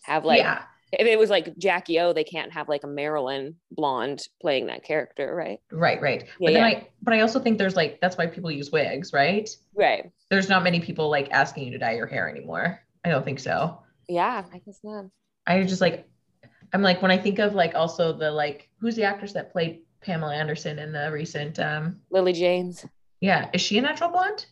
[0.02, 3.56] have like yeah, if it was like Jackie O, they can't have like a Marilyn
[3.70, 5.60] blonde playing that character, right?
[5.70, 6.22] right, right.
[6.22, 6.78] Yeah, but then yeah.
[6.78, 9.48] I, but I also think there's like that's why people use wigs, right?
[9.74, 10.10] Right.
[10.30, 12.80] There's not many people like asking you to dye your hair anymore.
[13.04, 13.78] I don't think so.
[14.08, 15.06] Yeah, I guess not.
[15.50, 16.08] I just like,
[16.72, 19.80] I'm like when I think of like also the like who's the actress that played
[20.00, 22.86] Pamela Anderson in the recent um Lily James.
[23.20, 24.46] yeah is she a natural blonde?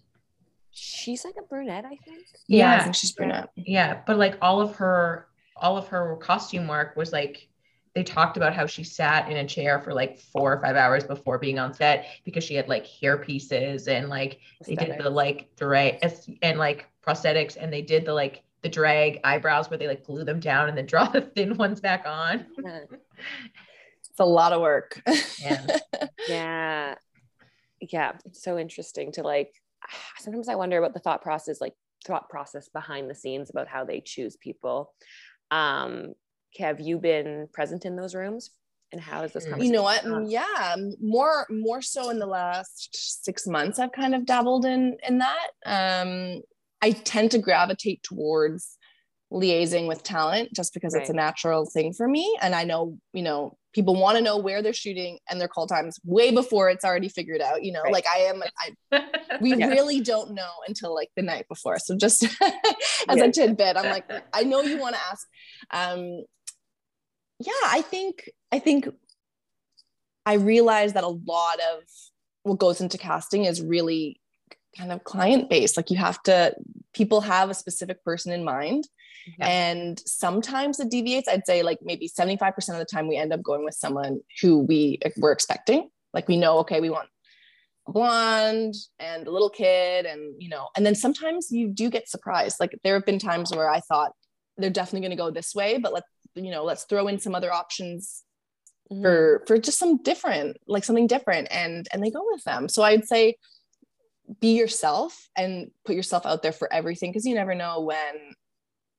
[0.71, 2.25] She's like a brunette, I think.
[2.47, 3.51] Yeah, I think she's brunette.
[3.57, 7.49] Yeah, but like all of her all of her costume work was like
[7.95, 11.05] they talked about how she sat in a chair for like four or five hours
[11.05, 14.93] before being on set because she had like hair pieces and like they did the
[14.95, 15.13] Aesthetic.
[15.13, 19.87] like drag and like prosthetics and they did the like the drag eyebrows where they
[19.87, 22.47] like glue them down and then draw the thin ones back on.
[24.11, 25.01] It's a lot of work.
[25.40, 25.79] Yeah.
[26.29, 26.94] yeah
[27.81, 29.53] yeah it's so interesting to like
[30.18, 31.75] sometimes i wonder about the thought process like
[32.07, 34.92] thought process behind the scenes about how they choose people
[35.51, 36.12] um
[36.59, 38.51] have you been present in those rooms
[38.90, 40.03] and how is this You you know what?
[40.03, 40.31] gone?
[40.31, 45.18] Yeah, more more so in the last six months, I've kind of dabbled in in
[45.18, 45.49] that.
[45.66, 46.40] Um,
[46.83, 48.77] I tend to gravitate towards
[49.33, 53.23] liaising with talent just because it's a natural thing for me, and I know you
[53.23, 56.85] know people want to know where they're shooting and their call times way before it's
[56.85, 57.62] already figured out.
[57.62, 57.93] You know, Right.
[57.93, 58.43] like I am.
[58.93, 59.05] I
[59.41, 59.69] we Yeah.
[59.69, 61.79] really don't know until like the night before.
[61.79, 62.25] So just
[63.09, 63.25] as Yeah.
[63.25, 65.29] a tidbit, I'm like, I know you want to ask.
[65.71, 66.25] Um,
[67.41, 68.88] yeah, I think I think
[70.27, 71.83] I realize that a lot of
[72.43, 74.21] what goes into casting is really
[74.79, 75.77] kind of client base.
[75.77, 76.55] Like you have to,
[76.95, 78.87] people have a specific person in mind.
[79.38, 79.47] Yeah.
[79.47, 81.29] And sometimes it deviates.
[81.29, 84.61] I'd say like maybe 75% of the time we end up going with someone who
[84.61, 85.91] we were expecting.
[86.14, 87.09] Like we know, okay, we want
[87.87, 92.07] a blonde and a little kid and you know and then sometimes you do get
[92.07, 94.12] surprised like there have been times where i thought
[94.59, 97.35] they're definitely going to go this way but let's you know let's throw in some
[97.35, 98.25] other options
[98.93, 99.03] Mhm.
[99.03, 102.83] for for just some different like something different and and they go with them so
[102.83, 103.37] i'd say
[104.41, 108.35] be yourself and put yourself out there for everything because you never know when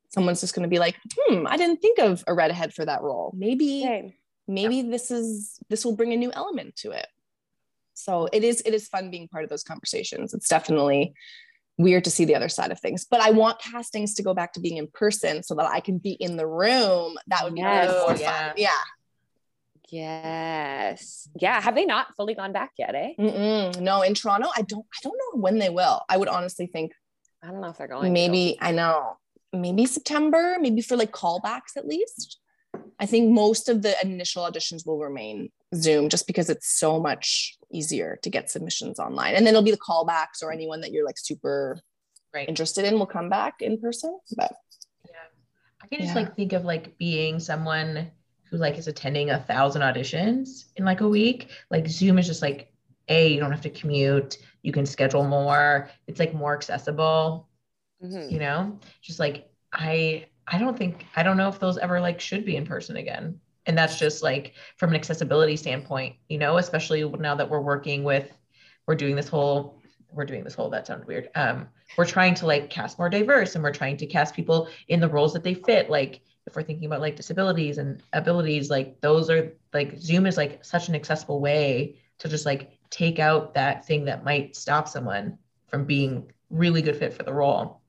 [0.10, 3.02] someone's just going to be like hmm i didn't think of a redhead for that
[3.04, 3.34] role.
[3.38, 4.14] Maybe Right.
[4.48, 7.06] maybe this is this will bring a new element to it.
[7.94, 10.34] So it is it is fun being part of those conversations.
[10.34, 11.14] It's definitely
[11.78, 14.52] weird to see the other side of things but i want castings to go back
[14.52, 17.16] to being in person so that i can be in the room.
[17.28, 17.90] That would be Yes.
[18.06, 18.48] more yeah.
[18.48, 18.72] fun yeah
[19.92, 23.80] yes yeah have they not fully gone back yet eh Mm-mm.
[23.82, 26.92] no in toronto i don't i don't know when they will i would honestly think
[27.44, 28.10] i don't know if they're going to.
[28.10, 29.18] maybe i know
[29.54, 32.40] maybe september maybe for like callbacks at least
[33.00, 37.58] i think most of the initial auditions will remain zoom just because it's so much
[37.72, 41.06] easier to get submissions online and then it'll be the callbacks or anyone that you're
[41.06, 41.80] like super
[42.34, 42.48] right.
[42.50, 44.52] interested in will come back in person but
[45.06, 45.16] Yeah.
[45.82, 46.22] I can just Yeah.
[46.22, 48.12] like think of like being someone
[48.50, 51.50] who like is attending a thousand auditions in like a week.
[51.70, 52.72] Like Zoom is just like,
[53.10, 57.48] A, you don't have to commute, you can schedule more, it's like more accessible,
[58.04, 58.32] Mhm.
[58.32, 58.80] you know?
[59.02, 62.56] Just like I I don't think I don't know if those ever like should be
[62.56, 63.40] in person again.
[63.66, 68.04] And that's just like from an accessibility standpoint, you know, especially now that we're working
[68.04, 68.32] with
[68.88, 69.76] we're doing this whole
[70.12, 71.30] we're doing this whole that sounds weird.
[71.36, 75.00] Um, we're trying to like cast more diverse and we're trying to cast people in
[75.00, 75.88] the roles that they fit.
[75.92, 80.36] Like if we're thinking about like disabilities and abilities, like those are like Zoom is
[80.36, 84.88] like such an accessible way to just like take out that thing that might stop
[84.88, 87.82] someone from being really good fit for the role.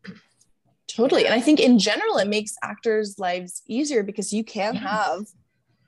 [0.87, 4.83] totally and i think in general it makes actors lives easier because you can Yes.
[4.83, 5.21] have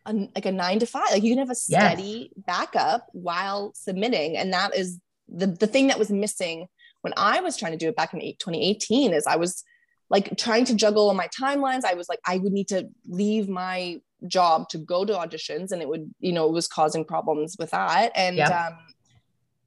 [0.06, 1.10] a, like a nine to five.
[1.12, 2.44] Like you can have a steady yes.
[2.46, 4.36] backup while submitting.
[4.36, 6.66] And that is the, the thing that was missing
[7.02, 9.62] when I was trying to do it back in 2018 is I was
[10.12, 11.84] like trying to juggle my timelines.
[11.84, 13.98] I was like, I would need to leave my
[14.28, 17.70] job to go to auditions and it would, you know, it was causing problems with
[17.70, 18.12] that.
[18.14, 18.74] And, um,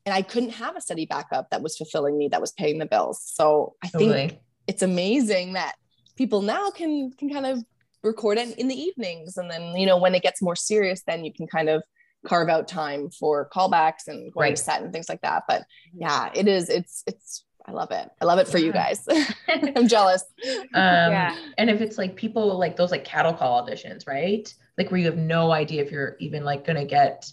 [0.05, 2.85] and I couldn't have a steady backup that was fulfilling me, that was paying the
[2.85, 3.23] bills.
[3.25, 4.13] So I totally.
[4.13, 5.73] think it's amazing that
[6.15, 7.63] people now can, can kind of
[8.03, 9.37] record it in the evenings.
[9.37, 11.81] And then, you know, when it gets more serious, then you can kind of
[12.27, 14.55] carve out time for callbacks and going right.
[14.55, 15.43] to set and things like that.
[15.47, 18.09] But yeah, it is, it's, it's, I love it.
[18.21, 18.65] I love it for yeah.
[18.65, 19.07] you guys.
[19.75, 20.23] I'm jealous.
[20.73, 21.37] Um, yeah.
[21.57, 24.53] And if it's like people like those like cattle call auditions, right?
[24.77, 27.31] Like where you have no idea if you're even like going to get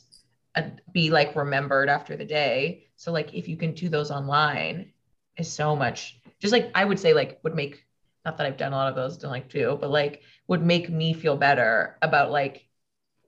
[0.55, 2.87] a, be like remembered after the day.
[2.97, 4.93] So like if you can do those online
[5.37, 7.85] is so much just like I would say like would make
[8.25, 10.91] not that I've done a lot of those, don't like too, but like would make
[10.91, 12.67] me feel better about like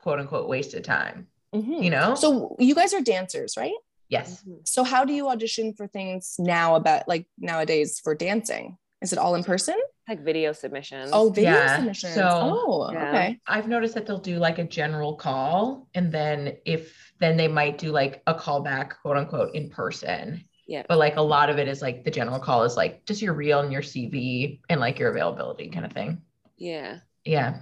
[0.01, 1.29] quote unquote wasted time.
[1.55, 1.83] Mm-hmm.
[1.83, 2.15] You know?
[2.15, 3.73] So you guys are dancers, right?
[4.09, 4.43] Yes.
[4.43, 4.61] Mm-hmm.
[4.65, 8.77] So how do you audition for things now about like nowadays for dancing?
[9.03, 9.77] Is it all in person?
[10.09, 11.11] Like video submissions.
[11.13, 11.77] Oh, video yeah.
[11.77, 12.15] submissions.
[12.15, 13.09] So, oh, yeah.
[13.09, 13.41] okay.
[13.47, 17.79] I've noticed that they'll do like a general call, and then if then they might
[17.79, 20.45] do like a callback, quote unquote, in person.
[20.67, 20.85] Yeah.
[20.89, 23.35] But like a lot of it is like the general call is like just your
[23.35, 26.23] reel and your CV and like your availability kind of thing.
[26.57, 27.01] Yeah.
[27.25, 27.61] Yeah.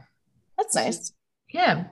[0.57, 1.13] That's nice.
[1.51, 1.87] Yeah.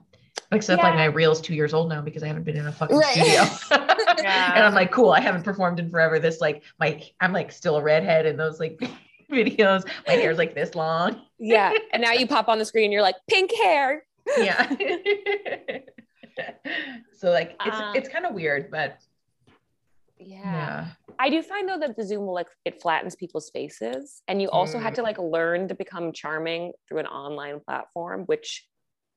[0.53, 0.89] Except yeah.
[0.89, 2.97] like my reel is two years old now because I haven't been in a fucking
[2.97, 3.13] right.
[3.13, 3.87] studio.
[4.19, 4.55] yeah.
[4.55, 6.19] And I'm like, cool, I haven't performed in forever.
[6.19, 8.81] This like my I'm like still a redhead in those like
[9.33, 9.87] videos.
[10.07, 11.23] My hair's like this long.
[11.39, 11.73] yeah.
[11.93, 14.05] And now you pop on the screen, you're like, pink hair.
[14.39, 14.69] Yeah.
[17.13, 18.99] so like it's um, it's kind of weird, but
[20.19, 20.37] yeah.
[20.39, 20.87] yeah.
[21.19, 24.49] I do find though that the Zoom will like it flattens people's faces, and you
[24.51, 24.83] also mm.
[24.83, 28.67] had to like learn to become charming through an online platform, which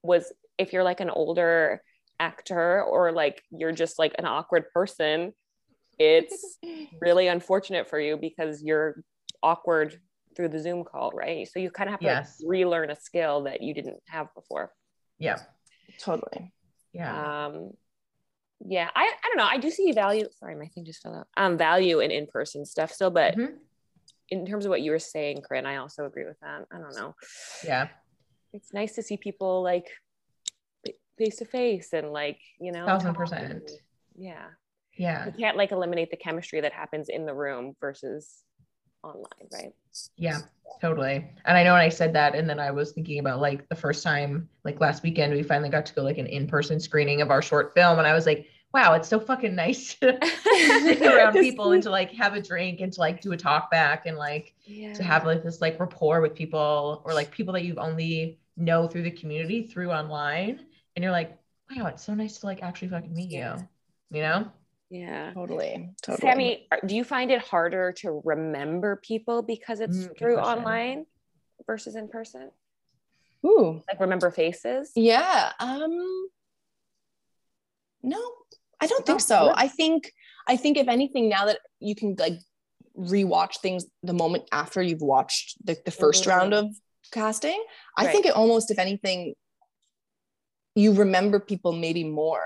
[0.01, 1.81] was if you're like an older
[2.23, 5.33] actor or like you're just like an awkward person,
[5.99, 6.57] it's
[7.01, 9.03] really unfortunate for you because you're
[9.41, 9.99] awkward
[10.35, 11.47] through the Zoom call, right?
[11.47, 12.37] So you kind of have to yes.
[12.39, 14.71] like, relearn a skill that you didn't have before.
[15.19, 15.37] Yeah,
[15.99, 16.51] totally.
[16.93, 17.45] Yeah.
[17.45, 17.71] Um,
[18.65, 19.49] yeah, I, I don't know.
[19.49, 20.25] I do see value.
[20.39, 21.27] Sorry, my thing just fell out.
[21.35, 23.55] Um, value in in person stuff still, but mm-hmm.
[24.29, 26.65] in terms of what you were saying, Corinne, I also agree with that.
[26.71, 27.13] I don't know.
[27.65, 27.89] Yeah,
[28.53, 29.87] it's nice to see people like
[31.17, 33.71] face to face and like you know, thousand percent.
[34.15, 34.45] Yeah,
[34.95, 35.25] yeah.
[35.25, 38.43] You can't like eliminate the chemistry that happens in the room versus
[39.03, 39.73] online, right?
[40.17, 40.39] Yeah,
[40.81, 41.29] totally.
[41.45, 43.75] And I know when I said that, and then I was thinking about like the
[43.75, 47.31] first time, like last weekend, we finally got to go like an in-person screening of
[47.31, 50.17] our short film, and I was like, wow, it's so fucking nice to
[50.57, 53.69] sit around people and to like have a drink and to like do a talk
[53.69, 54.93] back and like yeah.
[54.93, 58.87] to have like this like rapport with people or like people that you only know
[58.87, 60.65] through the community through online,
[60.95, 61.37] and you're like,
[61.69, 63.57] wow, it's so nice to like actually fucking meet yeah.
[63.57, 64.51] you, you know?
[64.89, 65.31] Yeah.
[65.33, 65.89] Totally.
[66.03, 66.21] Totally.
[66.21, 71.05] Sammy, do you find it harder to remember people because it's mm, through online
[71.65, 72.51] versus in person?
[73.45, 73.81] Ooh.
[73.87, 74.91] Like remember faces?
[74.95, 75.51] Yeah.
[75.59, 76.27] Um
[78.03, 78.19] no,
[78.79, 79.51] I don't think so.
[79.55, 80.11] I think
[80.47, 82.39] I think if anything, now that you can like
[82.97, 86.29] rewatch things the moment after you've watched the, the 1st mm-hmm.
[86.29, 86.67] round of
[87.11, 87.63] casting,
[87.97, 88.11] I right.
[88.11, 89.35] think it almost, if anything,
[90.75, 92.43] you remember people maybe more.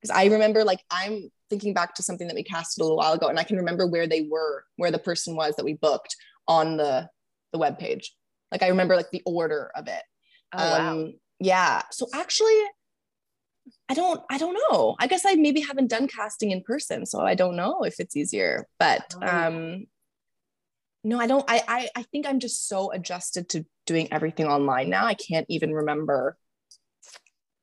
[0.00, 3.12] Because I remember like I'm thinking back to something that we casted a little while
[3.12, 6.16] ago and i can remember where they were where the person was that we booked
[6.48, 7.08] on the
[7.52, 8.14] the web page
[8.50, 10.02] like i remember like the order of it
[10.52, 11.08] oh, um wow.
[11.38, 12.60] yeah so actually
[13.88, 17.20] i don't i don't know i guess i maybe haven't done casting in person so
[17.20, 19.26] i don't know if it's easier but oh.
[19.26, 19.86] um
[21.02, 24.90] no i don't I, I i think i'm just so adjusted to doing everything online
[24.90, 26.36] now i can't even remember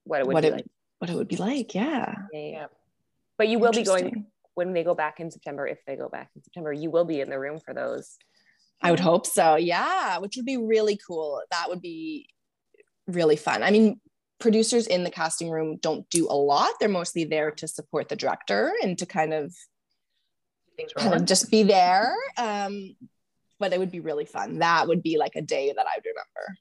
[0.04, 0.66] what it would what be it, like
[1.00, 2.66] what it would be like yeah yeah, yeah.
[3.38, 6.30] But you will be going when they go back in September, if they go back
[6.36, 8.18] in September, you will be in the room for those.
[8.82, 9.56] I would hope so.
[9.56, 11.42] Yeah, which would be really cool.
[11.52, 12.28] That would be
[13.08, 13.64] really fun.
[13.64, 14.00] I mean,
[14.40, 16.72] producers in the casting room don't do a lot.
[16.80, 19.56] They're mostly there to support the director and to kind of,
[20.98, 22.14] kind of just be there.
[22.38, 22.96] Um,
[23.60, 24.60] but it would be really fun.
[24.60, 26.58] That would be like a day that I would remember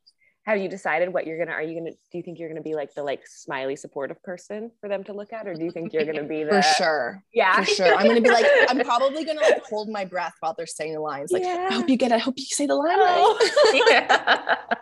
[0.51, 2.75] have you decided what you're gonna are you gonna do you think you're gonna be
[2.75, 5.93] like the like smiley supportive person for them to look at or do you think
[5.93, 7.25] you're gonna be the for sure.
[7.33, 7.63] Yeah.
[7.63, 7.95] For sure.
[7.95, 11.01] I'm gonna be like i'm probably gonna like hold my breath while they're saying the
[11.01, 11.69] lines like yeah.
[11.71, 12.17] i hope you get it.
[12.17, 13.39] I hope you say the line oh.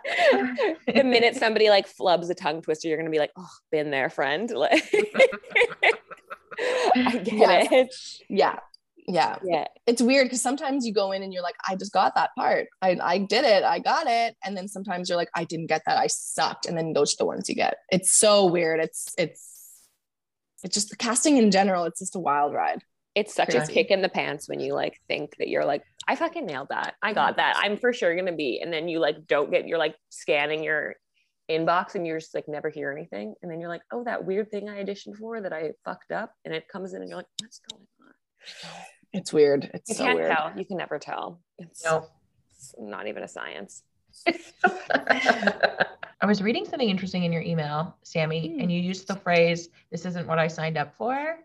[0.35, 3.91] right the minute somebody like flubs a tongue twister you're gonna be like oh been
[3.91, 4.49] there friend.
[4.49, 4.83] Like
[6.95, 7.67] i get yes.
[7.71, 7.95] it.
[8.27, 8.59] Yeah
[9.07, 9.65] yeah Yeah.
[9.87, 12.67] it's weird because sometimes you go in and you're like i just got that part
[12.81, 15.81] I, I did it i got it and then sometimes you're like i didn't get
[15.85, 19.13] that i sucked and then those are the ones you get it's so weird it's
[19.17, 19.81] it's
[20.63, 22.81] it's just the casting in general it's just a wild ride
[23.15, 26.15] It's such a kick in the pants when you like think that you're like, I
[26.15, 26.93] fucking nailed that.
[27.01, 27.55] I got that.
[27.57, 28.59] I'm for sure gonna be.
[28.61, 30.95] And then you like don't get you're like scanning your
[31.49, 33.33] inbox and you're just like never hear anything.
[33.41, 36.31] And then you're like, oh, that weird thing I auditioned for that I fucked up.
[36.45, 37.98] And it comes in and you're like, what's going on?
[39.13, 40.51] It's weird it's You so can't weird tell.
[40.57, 41.39] You can never tell.
[41.57, 42.07] It's, No.
[42.51, 43.83] it's not even a science.
[46.21, 48.59] I was reading something interesting in your email, Sammy, Hmm.
[48.61, 51.39] and you used the phrase, this isn't what I signed up for.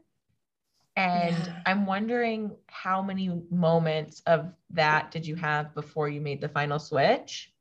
[0.97, 1.63] And Yeah.
[1.67, 6.79] I'm wondering how many moments of that did you have before you made the final
[6.79, 7.53] switch?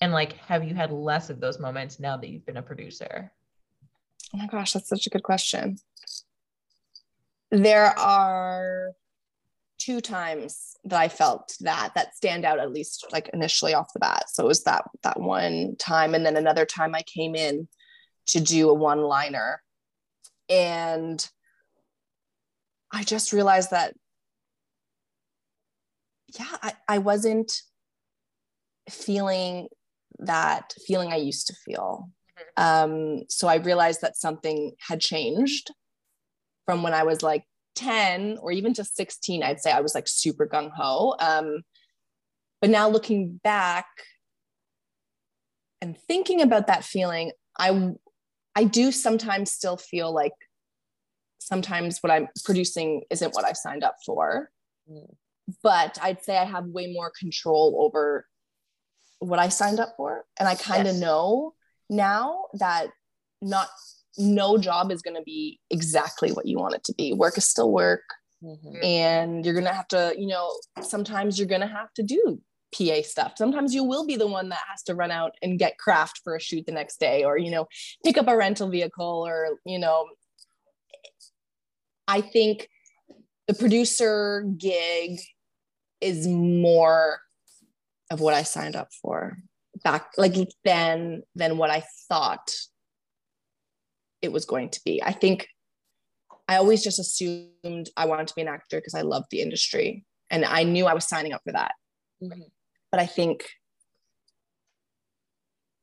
[0.00, 3.30] And like, have you had less of those moments now that you've been a producer?
[4.34, 5.76] Oh my gosh, that's such a good question.
[7.50, 8.92] There are
[9.78, 14.00] two times that I felt that that stand out at least like initially off the
[14.00, 14.24] bat.
[14.28, 17.66] So it was that that one time and then another time I came in
[18.26, 19.62] to do a one liner
[20.48, 21.26] and
[22.92, 23.94] I just realized that
[26.38, 27.52] yeah, I, I wasn't
[28.88, 29.68] feeling
[30.20, 32.10] that feeling I used to feel.
[32.56, 35.70] Um, so I realized that something had changed
[36.66, 37.44] from when I was like
[37.76, 39.42] 10 or even to 16.
[39.42, 41.16] I'd say I was like super gung ho.
[41.18, 41.62] Um,
[42.60, 43.86] but now looking back
[45.80, 47.92] and thinking about that feeling, I
[48.54, 50.32] I do sometimes still feel like
[51.38, 54.50] sometimes what I'm producing isn't what I signed up for.
[54.90, 55.14] Mm.
[55.62, 58.26] But I'd say I have way more control over
[59.20, 60.24] what I signed up for.
[60.38, 61.00] And I kind of Yes.
[61.00, 61.54] know
[61.88, 62.88] now that
[63.42, 63.68] not
[64.18, 67.12] no job is going to be exactly what you want it to be.
[67.12, 68.02] Work is still work
[68.42, 68.82] Mhm.
[68.82, 70.50] and you're going to have to, you know,
[70.80, 72.40] sometimes you're going to have to do
[72.74, 73.32] PA stuff.
[73.36, 76.34] Sometimes you will be the one that has to run out and get craft for
[76.36, 77.66] a shoot the next day or, you know,
[78.04, 80.06] pick up a rental vehicle or, you know,
[82.08, 82.68] I think
[83.46, 85.20] the producer gig
[86.00, 87.20] is more
[88.10, 89.38] of what I signed up for
[89.84, 90.34] back like
[90.64, 92.50] than than what I thought
[94.22, 95.02] it was going to be.
[95.02, 95.48] I think
[96.48, 100.04] I always just assumed I wanted to be an actor because I loved the industry
[100.30, 101.72] and I knew I was signing up for that.
[102.22, 102.50] Mhm.
[102.90, 103.44] But I think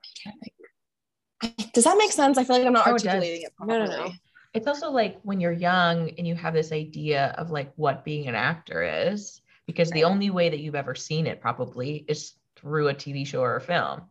[0.03, 1.71] I can't think.
[1.73, 2.37] Does that make sense?
[2.37, 3.89] I feel like I'm not Oh, articulating it No, properly.
[3.89, 4.07] no, no.
[4.07, 4.13] no.
[4.53, 8.27] It's also like when you're young and you have this idea of like what being
[8.27, 8.81] an actor
[9.11, 13.25] is, because the only way that you've ever seen it probably is through a TV
[13.25, 14.01] show or a film.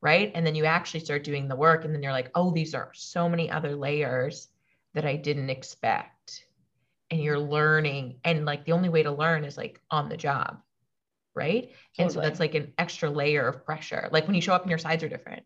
[0.00, 0.30] Right.
[0.34, 2.90] And then you actually start doing the work, and then you're like, oh, these are
[2.94, 4.48] so many other layers
[4.94, 6.46] that I didn't expect.
[7.10, 8.20] And you're learning.
[8.24, 10.60] And like the only way to learn is like on the job.
[11.34, 11.72] Right.
[11.98, 14.08] And so that's like an extra layer of pressure.
[14.12, 15.44] Like when you show up and your sides are different.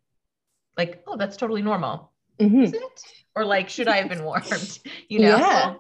[0.77, 2.65] Like, oh, that's totally normal Mhm.
[2.65, 3.03] is it?
[3.35, 4.79] Or like, should I have been warned?
[5.09, 5.37] You know?
[5.37, 5.75] Yeah.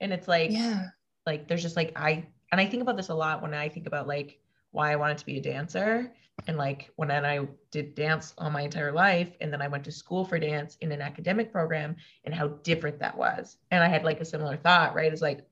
[0.00, 0.86] And it's like, Yeah.
[1.26, 3.86] like there's just like I and I think about this a lot when I think
[3.86, 6.12] about like why I wanted to be a dancer.
[6.46, 9.92] And like when I did dance all my entire life, and then I went to
[9.92, 13.56] school for dance in an academic program and how different that was.
[13.70, 15.12] And I had like a similar thought, right?
[15.12, 15.46] It's like,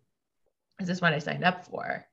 [0.80, 2.06] is this what I signed up for?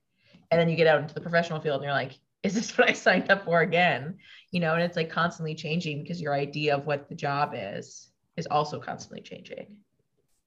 [0.50, 2.88] And then you get out into the professional field and you're like, is this what
[2.88, 4.16] I signed up for again?
[4.50, 8.10] You know, and it's like constantly changing because your idea of what the job is
[8.36, 9.76] is also constantly changing.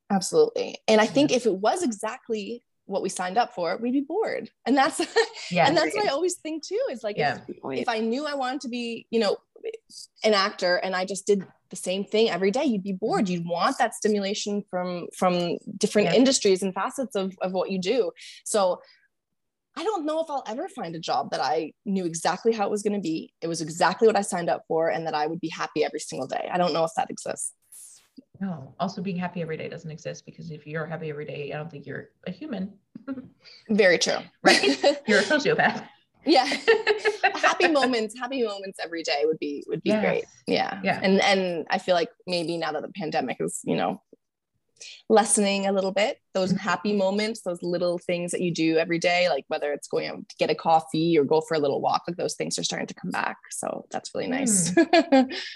[0.10, 0.78] Absolutely.
[0.88, 4.50] And I think if it was exactly what we signed up for, we'd be bored.
[4.66, 5.00] And that's
[5.52, 5.68] Yeah.
[5.68, 6.80] and that's what I always think too.
[6.92, 7.40] Is like Yeah.
[7.48, 9.38] if, if I knew I wanted to be, you know,
[10.24, 13.28] an actor and I just did the same thing every day, you'd be bored.
[13.30, 16.16] You'd want that stimulation from from different Yeah.
[16.16, 18.12] industries and facets of, of what you do.
[18.46, 18.82] So
[19.76, 22.72] I don't know if I'll ever find a job that I knew exactly how it
[22.72, 23.32] was going to be.
[23.42, 26.00] It was exactly what I signed up for and that I would be happy every
[26.00, 26.50] single day.
[26.52, 27.54] I don't know if that exists.
[28.40, 31.58] No, also being happy every day doesn't exist because if you're happy every day, I
[31.58, 32.74] don't think you're a human,
[33.70, 34.20] Very true.
[34.44, 34.64] right?
[35.08, 35.88] You're a sociopath.
[36.26, 36.46] yeah.
[37.36, 40.02] happy moments, happy moments every day would be would be Yes.
[40.04, 40.26] great.
[40.46, 40.80] Yeah.
[40.84, 41.00] Yeah.
[41.02, 44.02] And and I feel like maybe now that the pandemic is, you know,
[45.10, 46.58] lessening a little bit, those Mhm.
[46.60, 50.28] happy moments, those little things that you do every day, like whether it's going out
[50.30, 52.88] to get a coffee or go for a little walk, like those things are starting
[52.88, 53.38] to come back.
[53.52, 54.74] So that's really nice.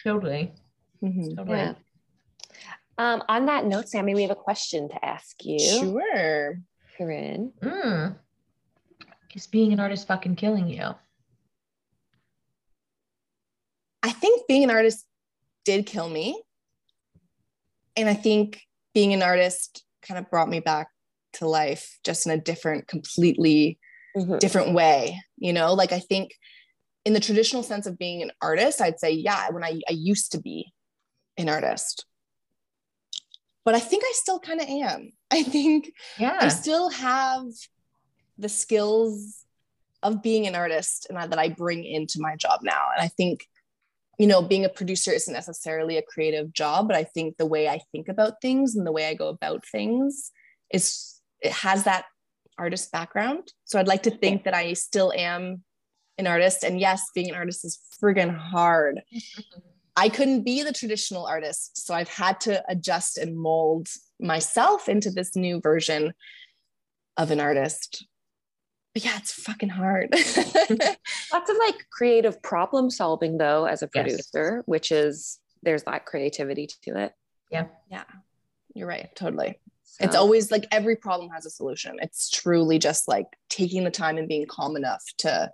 [0.03, 0.53] Totally.
[1.03, 1.35] Mhm.
[1.35, 1.57] Totally.
[1.57, 1.73] Yeah.
[3.01, 5.57] Um, on that note, Sammy, we have a question to ask you.
[5.59, 6.59] Sure.
[6.95, 7.51] Corinne.
[7.59, 8.15] Mm.
[9.33, 10.93] Is being an artist fucking killing you?
[14.03, 15.07] I think being an artist
[15.65, 16.39] did kill me.
[17.97, 18.61] And I think
[18.93, 20.87] being an artist kind of brought me back
[21.33, 23.79] to life just in a different completely
[24.15, 24.39] Mhm.
[24.39, 26.31] different way you know like i think
[27.05, 30.33] in the traditional sense of being an artist i'd say yeah when i, I used
[30.33, 30.73] to be
[31.37, 32.05] an artist
[33.63, 36.37] but i think i still kind of am i think yeah.
[36.41, 37.45] i still have
[38.37, 39.45] the skills
[40.03, 42.87] of being an artist and that I bring into my job now.
[42.95, 43.47] And I think,
[44.17, 47.67] you know, being a producer isn't necessarily a creative job, but I think the way
[47.67, 50.31] I think about things and the way I go about things
[50.71, 52.05] is it has that
[52.57, 53.51] artist background.
[53.65, 55.63] So I'd like to think that I still am
[56.17, 56.63] an artist.
[56.63, 59.01] And yes, being an artist is friggin' hard.
[59.13, 59.59] Mm-hmm.
[59.95, 61.85] I couldn't be the traditional artist.
[61.85, 63.87] So I've had to adjust and mold
[64.19, 66.13] myself into this new version
[67.17, 68.05] of an artist.
[68.93, 70.09] But yeah, it's fucking hard.
[70.13, 74.03] Lots of like creative problem solving though as a Yes.
[74.03, 77.13] producer, which is there's that creativity to it.
[77.49, 77.67] Yeah.
[77.89, 78.03] Yeah.
[78.73, 79.09] You're right.
[79.15, 79.59] Totally.
[79.99, 81.97] It's always like every problem has a solution.
[82.01, 85.51] It's truly just like taking the time and being calm enough to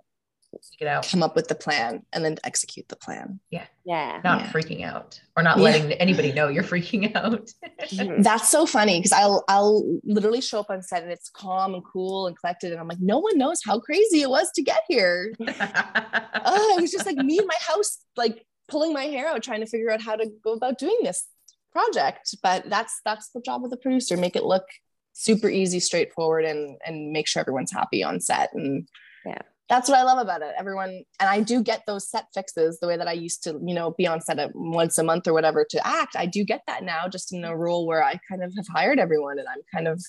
[0.78, 1.06] Get out.
[1.08, 3.38] come up with the plan and then execute the plan.
[3.50, 3.66] yeah.
[3.84, 4.20] Yeah.
[4.24, 4.52] Not Yeah.
[4.52, 5.62] freaking out or not Yeah.
[5.64, 7.50] letting anybody know you're freaking out.
[7.80, 8.22] Mhm.
[8.22, 11.84] That's so funny because I'll I'll literally show up on set and it's calm and
[11.84, 14.82] cool and collected and I'm like, no one knows how crazy it was to get
[14.88, 15.32] here.
[15.40, 19.60] oh, it was just like me in my house, like pulling my hair out, trying
[19.60, 21.26] to figure out how to go about doing this
[21.72, 22.34] project.
[22.42, 24.64] But that's that's the job of the producer: make it look
[25.12, 28.52] super easy, straightforward, and and make sure everyone's happy on set.
[28.54, 28.88] And
[29.26, 29.42] Yeah.
[29.68, 30.54] That's what I love about it.
[30.58, 30.88] Everyone,
[31.20, 33.90] and I do get those set fixes the way that I used to, you know,
[33.90, 36.16] be on set at once a month or whatever to act.
[36.16, 38.98] I do get that now, just in a role where I kind of have hired
[38.98, 40.02] everyone, and I'm kind of,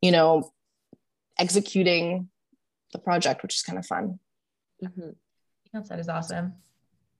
[0.00, 0.50] you know,
[1.38, 2.30] executing
[2.92, 4.18] the project, which is kind of fun.
[4.82, 5.16] Mhm.
[5.72, 6.54] That is awesome.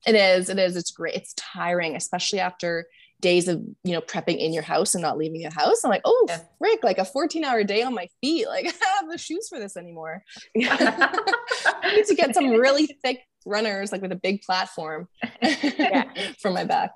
[0.07, 0.49] It is.
[0.49, 0.77] It is.
[0.77, 1.15] It's great.
[1.15, 2.87] It's tiring, especially after
[3.21, 5.83] days of you know prepping in your house and not leaving your house.
[5.85, 6.41] I'm like, oh, Yeah.
[6.59, 6.85] frick!
[6.85, 8.47] Like a 14 hour day on my feet.
[8.47, 10.23] Like I don't have the shoes for this anymore.
[10.57, 15.09] I need to get some really thick runners, like with a big platform,
[16.41, 16.91] for my back.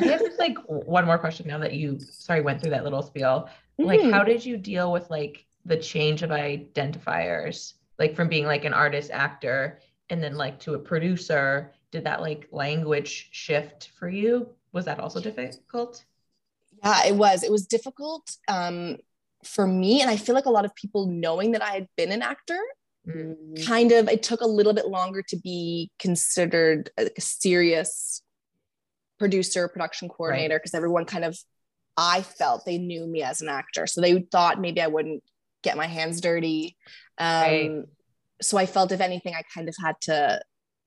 [0.00, 3.02] I have just like one more question now that you sorry went through that little
[3.02, 3.48] spiel.
[3.78, 4.10] Like, Mhm.
[4.10, 8.72] how did you deal with like the change of identifiers, like from being like an
[8.72, 11.72] artist actor and then like to a producer?
[11.92, 14.48] Did that like language shift for you?
[14.72, 16.04] Was that also difficult?
[16.84, 17.42] Yeah, it was.
[17.42, 18.96] It was difficult um,
[19.44, 22.12] for me, and I feel like a lot of people knowing that I had been
[22.12, 22.58] an actor
[23.08, 23.64] Mhm.
[23.64, 28.20] kind of it took a little bit longer to be considered like a serious
[29.16, 31.38] producer production coordinator because everyone kind of
[31.96, 35.22] i felt they knew me as an actor so they thought maybe i wouldn't
[35.62, 36.76] get my hands dirty
[37.18, 37.70] um, Right.
[38.42, 40.40] so i felt if anything i kind of had to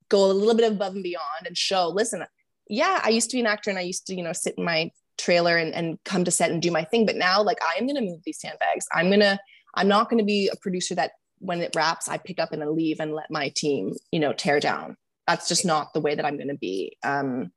[0.10, 2.22] go a little bit above and beyond and show listen
[2.70, 4.64] yeah i used to be an actor and i used to you know sit in
[4.64, 7.86] my trailer and, and come to set and do my thing but now like i'm
[7.86, 9.38] going to move these sandbags i'm going to
[9.76, 12.62] i'm not going to be a producer that when it wraps, I pick up and
[12.62, 14.96] I leave and let my team, you know, tear down.
[15.26, 16.98] That's just not the way that I'm going to be.
[17.04, 17.52] Um,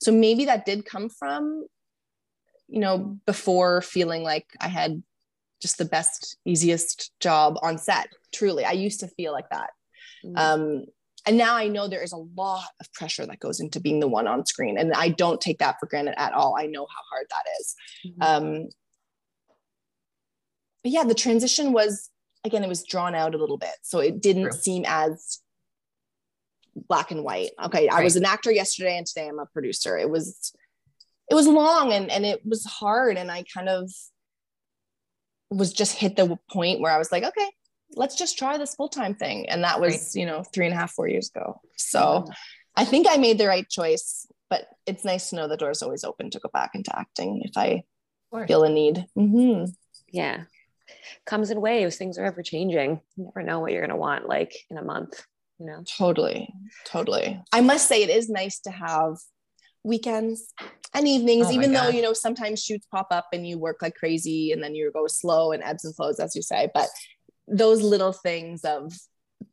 [0.00, 1.66] so maybe that did come from,
[2.68, 5.02] you know, before feeling like I had
[5.60, 8.08] just the best, easiest job on set.
[8.32, 9.70] Truly, I used to feel like that.
[10.24, 10.38] Mhm.
[10.38, 10.84] Um,
[11.28, 14.08] and now I know there is a lot of pressure that goes into being the
[14.08, 16.56] one on screen, and I don't take that for granted at all.
[16.58, 17.76] I know how hard that is.
[18.06, 18.24] Mhm.
[18.24, 18.68] Um,
[20.82, 22.08] but yeah, the transition was
[22.44, 24.52] again, it was drawn out a little bit, so it didn't True.
[24.52, 25.40] seem as
[26.74, 27.50] black and white.
[27.62, 29.98] Okay, I was an actor yesterday, and today I'm a producer.
[29.98, 30.54] It was
[31.30, 33.92] it was long and and it was hard, and I kind of
[35.50, 37.50] was just hit the point where I was like, okay,
[37.92, 40.78] let's just try this full time thing, and that was you know three and a
[40.78, 41.60] half, four years ago.
[41.76, 42.26] So.
[42.76, 46.04] I think I made the right choice, but it's nice to know the door's always
[46.04, 47.82] open to go back into acting if I
[48.46, 49.04] feel a need.
[49.16, 49.64] hmm
[50.12, 50.44] yeah.
[51.26, 51.96] Comes in waves.
[51.96, 53.00] Things are ever changing.
[53.16, 55.20] You never know what you're gonna want like in a month,
[55.58, 55.82] you know.
[55.98, 56.54] Totally,
[56.86, 57.42] totally.
[57.52, 59.16] I must say, it is nice to have
[59.82, 60.52] weekends
[60.94, 63.96] and evenings, Oh even though you know sometimes shoots pop up and you work like
[63.96, 66.70] crazy, and then you go slow and ebbs and flows, as you say.
[66.72, 66.88] But
[67.50, 68.92] those little things of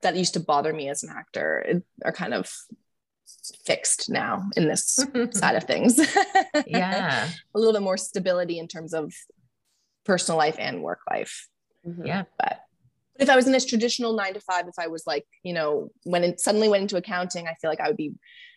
[0.02, 2.52] that used to bother me as an actor are kind of
[3.66, 5.00] fixed now in this
[5.32, 6.00] side of things.
[6.68, 7.30] yeah.
[7.54, 9.14] a little bit more stability in terms of
[10.06, 11.48] personal life and work life.
[11.88, 12.06] Mhm.
[12.06, 12.24] Yeah.
[12.38, 12.60] But
[13.20, 15.90] if I was in this traditional nine to five, if I was like, you know,
[16.04, 18.14] when it suddenly went into accounting, I feel like I would be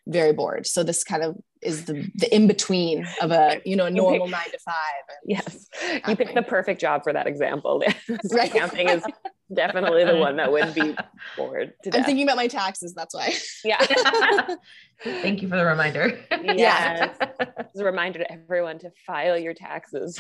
[0.07, 0.67] very bored.
[0.67, 4.29] So this kind of is the the in between of a you know a normal
[4.29, 4.75] nine to five.
[5.09, 5.69] And, Yes.
[6.07, 7.83] You picked the perfect job for that example.
[8.31, 8.55] Right.
[8.55, 9.05] Accounting is
[9.53, 10.97] definitely the one that would be
[11.37, 12.95] bored to I'm thinking about my taxes.
[12.95, 13.35] That's why.
[13.65, 13.85] yeah.
[15.03, 16.19] Thank you for the reminder.
[16.43, 17.17] Yes.
[17.41, 20.19] It's a reminder to everyone to file your taxes.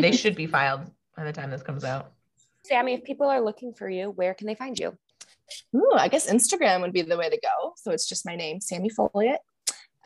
[0.00, 2.12] they should be filed by the time this comes out.
[2.64, 4.96] Sammy, if people are looking for you, where can they find you?
[5.74, 7.72] Ooh, I guess Instagram would be the way to go.
[7.76, 9.38] So it's just my name, Sammy Folliott.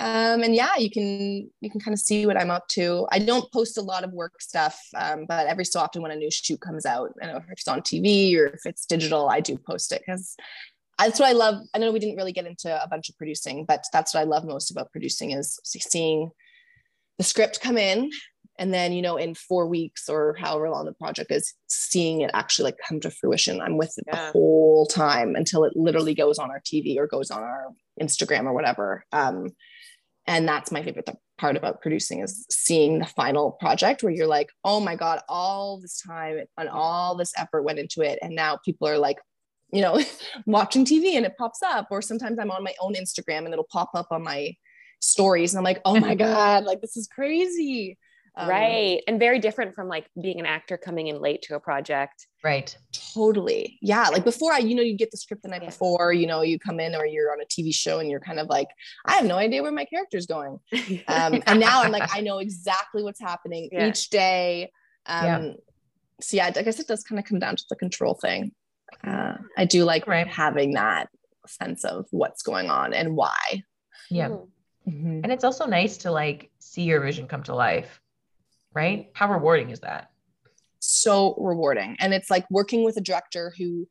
[0.02, 3.06] Um, and yeah, you can you can kind of see what I'm up to.
[3.12, 6.16] I don't post a lot of work stuff, um, but every so often when a
[6.16, 9.38] new shoot comes out, I know if it's on TV or if it's digital, I
[9.38, 10.34] do post it because
[10.98, 11.62] that's what I love.
[11.72, 14.24] I know we didn't really get into a bunch of producing, but that's what I
[14.24, 16.32] love most about producing is seeing
[17.18, 18.10] the script come in
[18.58, 22.30] and then you know in four weeks or however long the project is seeing it
[22.34, 24.26] actually like come to fruition i'm with it yeah.
[24.26, 27.68] the whole time until it literally goes on our tv or goes on our
[28.00, 29.48] instagram or whatever um,
[30.26, 31.08] and that's my favorite
[31.38, 35.80] part about producing is seeing the final project where you're like oh my god all
[35.80, 38.18] this time and all this effort went into it.
[38.22, 39.18] And now people are like
[39.72, 40.00] you know
[40.46, 41.88] watching tv and it pops up.
[41.90, 44.54] Or sometimes i'm on my own instagram and it'll pop up on my
[45.00, 47.98] stories and i'm like oh my god like this is crazy
[48.34, 49.02] um, right.
[49.06, 52.26] And very different from like being an actor coming in late to a project.
[52.42, 52.74] Right.
[53.14, 53.78] Totally.
[53.82, 54.08] Yeah.
[54.08, 55.68] Like before I, you know, you get the script the night yeah.
[55.68, 58.40] before, you know, you come in or you're on a TV show and you're kind
[58.40, 58.68] of like,
[59.04, 60.58] I have no idea where my character's going.
[61.08, 63.88] Um, and now I'm like, I know exactly what's happening yeah.
[63.88, 64.72] each day.
[65.04, 65.52] Um, yeah.
[66.20, 68.52] So yeah, I guess it does kind of come down to the control thing.
[69.04, 70.26] Uh, I do like right.
[70.26, 71.08] having that
[71.46, 73.64] sense of what's going on and why.
[74.10, 74.28] Yeah.
[74.88, 75.20] Mm-hmm.
[75.22, 78.01] And it's also nice to like see your vision come to life
[78.74, 79.10] right?
[79.14, 80.10] How rewarding is that?
[80.80, 81.96] So rewarding.
[82.00, 83.86] And it's like working with a director who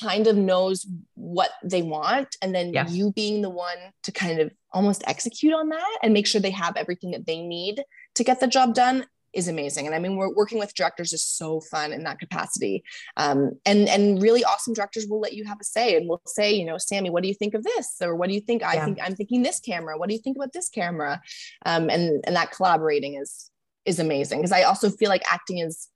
[0.00, 2.90] kind of knows what they want and then yes.
[2.90, 6.50] you being the one to kind of almost execute on that and make sure they
[6.50, 7.82] have everything that they need
[8.14, 9.04] to get the job done
[9.34, 9.86] is amazing.
[9.86, 12.84] And I mean, we're working with directors is so fun in that capacity.
[13.16, 16.54] Um, and and really awesome directors will let you have a say and will say,
[16.54, 17.96] you know, Sammy, what do you think of this?
[18.00, 18.62] Or what do you think?
[18.62, 19.98] I think I'm thinking this camera.
[19.98, 21.20] What do you think about this camera?
[21.66, 23.50] Um, and and that collaborating is
[23.84, 25.88] is amazing because I also feel like acting is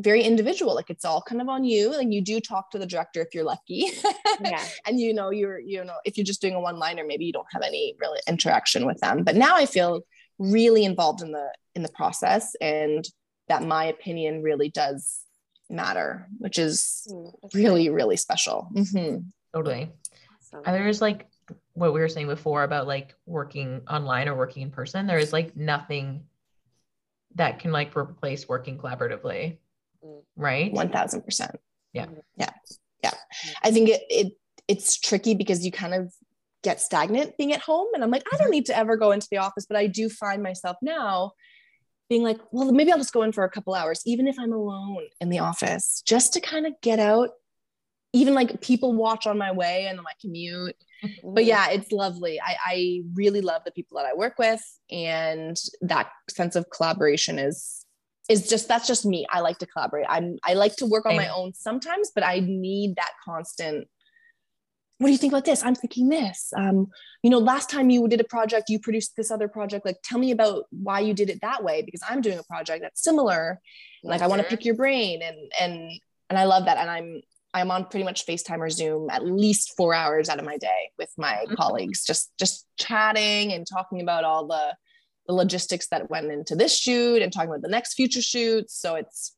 [0.00, 2.86] very individual like it's all kind of on you like you do talk to the
[2.86, 3.86] director if you're lucky
[4.40, 4.62] yeah.
[4.86, 7.32] and you know you're you know if you're just doing a one liner maybe you
[7.32, 10.00] don't have any real interaction with them but now i feel
[10.38, 13.08] really involved in the in the process and
[13.48, 15.20] that my opinion really does
[15.70, 19.18] matter which is mm, really really special mm-hmm.
[19.54, 19.92] totally
[20.52, 20.62] awesome.
[20.64, 21.28] there's like
[21.74, 25.32] what we were saying before about like working online or working in person there is
[25.32, 26.24] like nothing
[27.36, 29.58] that can like replace working collaboratively.
[30.36, 30.72] Right?
[30.72, 31.56] 1000%
[31.94, 32.06] yeah.
[32.36, 32.50] Yeah.
[33.02, 33.14] Yeah.
[33.62, 34.32] I think it, it
[34.68, 36.12] it's tricky because you kind of
[36.62, 38.52] get stagnant being at home and i'm like i don't mm-hmm.
[38.52, 41.30] need to ever go into the office but i do find myself now
[42.08, 44.52] being like well maybe i'll just go in for a couple hours even if i'm
[44.52, 47.28] alone in the office just to kind of get out
[48.14, 50.76] even like people watch on my way and on my commute.
[51.22, 52.40] But yeah it's lovely.
[52.40, 57.38] I, I really love the people that i work with and that sense of collaboration
[57.38, 57.84] is
[58.30, 59.26] is just that's just me.
[59.30, 60.06] I like to collaborate.
[60.08, 63.86] I'm i like to work on my own sometimes but i need that constant
[64.98, 65.64] what do you think about this?
[65.64, 66.52] I'm thinking this.
[66.56, 66.86] Um,
[67.24, 70.18] you know last time you did a project you produced this other project like tell
[70.18, 73.60] me about why you did it that way because i'm doing a project that's similar.
[74.04, 75.90] Like i want to pick your brain and and
[76.30, 77.22] and i love that and i'm
[77.54, 80.90] I'm on pretty much FaceTime or Zoom at least four hours out of my day
[80.98, 81.54] with my mm-hmm.
[81.54, 84.76] colleagues, just just chatting and talking about all the
[85.26, 88.78] the logistics that went into this shoot and talking about the next future shoots.
[88.78, 89.36] So it's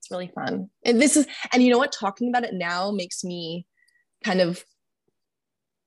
[0.00, 0.68] it's really fun.
[0.84, 1.92] And this is and you know what?
[1.92, 3.66] Talking about it now makes me
[4.24, 4.62] kind of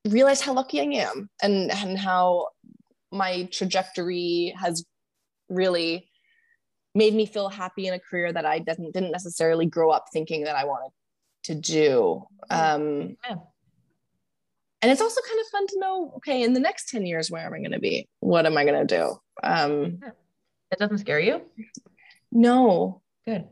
[0.07, 2.47] realize how lucky I am and and how
[3.11, 4.85] my trajectory has
[5.49, 6.09] really
[6.95, 10.45] made me feel happy in a career that I didn't didn't necessarily grow up thinking
[10.45, 10.91] that I wanted
[11.43, 12.23] to do.
[12.49, 13.35] Um, yeah.
[14.81, 17.45] And it's also kind of fun to know, okay, in the next 10 years, where
[17.45, 18.07] am I going to be?
[18.19, 19.15] What am I going to do?
[19.43, 19.99] Um,
[20.71, 21.41] it doesn't scare you?
[22.31, 23.01] No.
[23.25, 23.47] Good.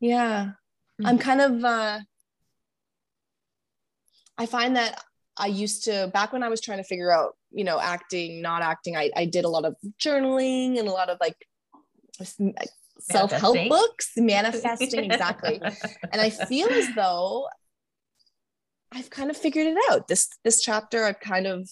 [0.00, 0.50] Yeah.
[1.00, 1.06] Mm-hmm.
[1.06, 2.00] I'm kind of, uh,
[4.36, 5.02] I find that
[5.38, 8.62] I used to, back when I was trying to figure out, you know, acting, not
[8.62, 11.36] acting, I, I did a lot of journaling and a lot of like
[13.00, 15.60] self-help books manifesting exactly.
[16.12, 17.48] And i feel as though
[18.92, 20.08] i've kind of figured it out.
[20.08, 21.68] This this chapter i've kind of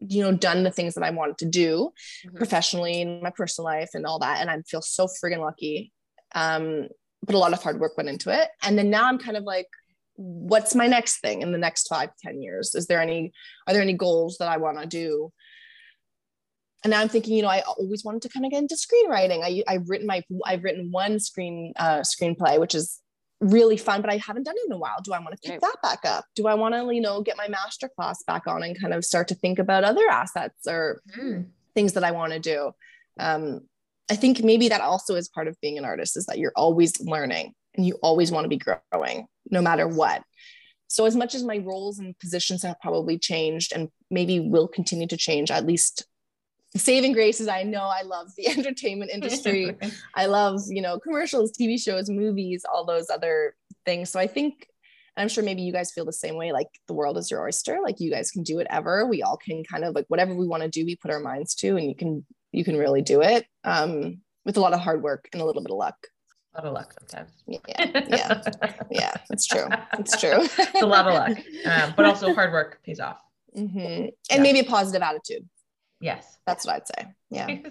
[0.00, 1.90] you know done the things that i wanted to do
[2.26, 2.36] mm-hmm.
[2.36, 5.92] professionally in my personal life and all that and i feel so friggin lucky.
[6.34, 6.88] Um
[7.24, 8.48] but a lot of hard work went into it.
[8.62, 9.68] And then now i'm kind of like
[10.16, 12.74] what's my next thing in the next five ten years?
[12.74, 13.32] Is there any
[13.66, 15.32] are there any goals that i want to do
[16.86, 19.42] and now I'm thinking, you know, I always wanted to kind of get into screenwriting.
[19.42, 23.00] I, I've written my, I've written one screen uh, screenplay, which is
[23.40, 24.98] really fun, but I haven't done it in a while.
[25.02, 25.60] Do I want to pick right.
[25.62, 26.26] that back up?
[26.36, 29.04] Do I want to, you know, get my master class back on and kind of
[29.04, 31.46] start to think about other assets or mm.
[31.74, 32.70] things that I want to do?
[33.18, 33.62] Um,
[34.08, 37.00] I think maybe that also is part of being an artist is that you're always
[37.00, 40.22] learning and you always want to be growing no matter what.
[40.86, 45.08] So as much as my roles and positions have probably changed and maybe will continue
[45.08, 46.06] to change, at least
[46.76, 49.76] saving grace is I know I love the entertainment industry.
[50.14, 53.54] I love, you know, commercials, TV shows, movies, all those other
[53.84, 54.10] things.
[54.10, 54.68] So I think
[55.16, 57.78] I'm sure maybe you guys feel the same way, like the world is your oyster,
[57.82, 59.06] like you guys can do whatever.
[59.06, 61.54] We all can kind of like whatever we want to do, we put our minds
[61.56, 65.02] to, and you can you can really do it um, with a lot of hard
[65.02, 65.96] work and a little bit of luck.
[66.54, 67.30] A lot of luck sometimes.
[67.46, 68.42] Yeah, yeah,
[68.90, 69.14] yeah.
[69.30, 69.68] It's true.
[69.98, 70.38] It's true.
[70.40, 73.20] it's a lot of luck, um, but also hard work pays off.
[73.56, 73.78] Mm-hmm.
[73.78, 74.40] And yeah.
[74.42, 75.48] maybe a positive attitude.
[76.00, 77.14] Yes, that's what I'd say.
[77.30, 77.58] Yeah.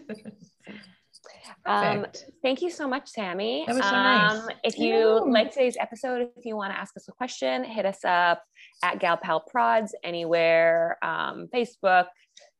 [1.65, 2.05] Um,
[2.43, 3.63] thank you so much, Sammy.
[3.65, 4.31] That was so nice.
[4.39, 7.85] Um, if you like today's episode, if you want to ask us a question, hit
[7.85, 8.43] us up
[8.83, 12.05] at GalPal Prods anywhere, um, Facebook,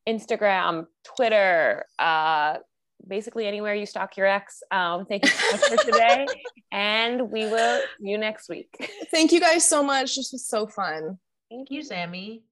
[0.07, 2.57] Instagram, Twitter, uh,
[3.07, 4.63] basically anywhere you stalk your ex.
[4.71, 6.25] Um, thank you so much for today,
[6.71, 8.75] and we will see you next week.
[9.11, 10.15] Thank you guys so much.
[10.15, 11.19] This was so fun.
[11.49, 12.43] Thank you, Sammy.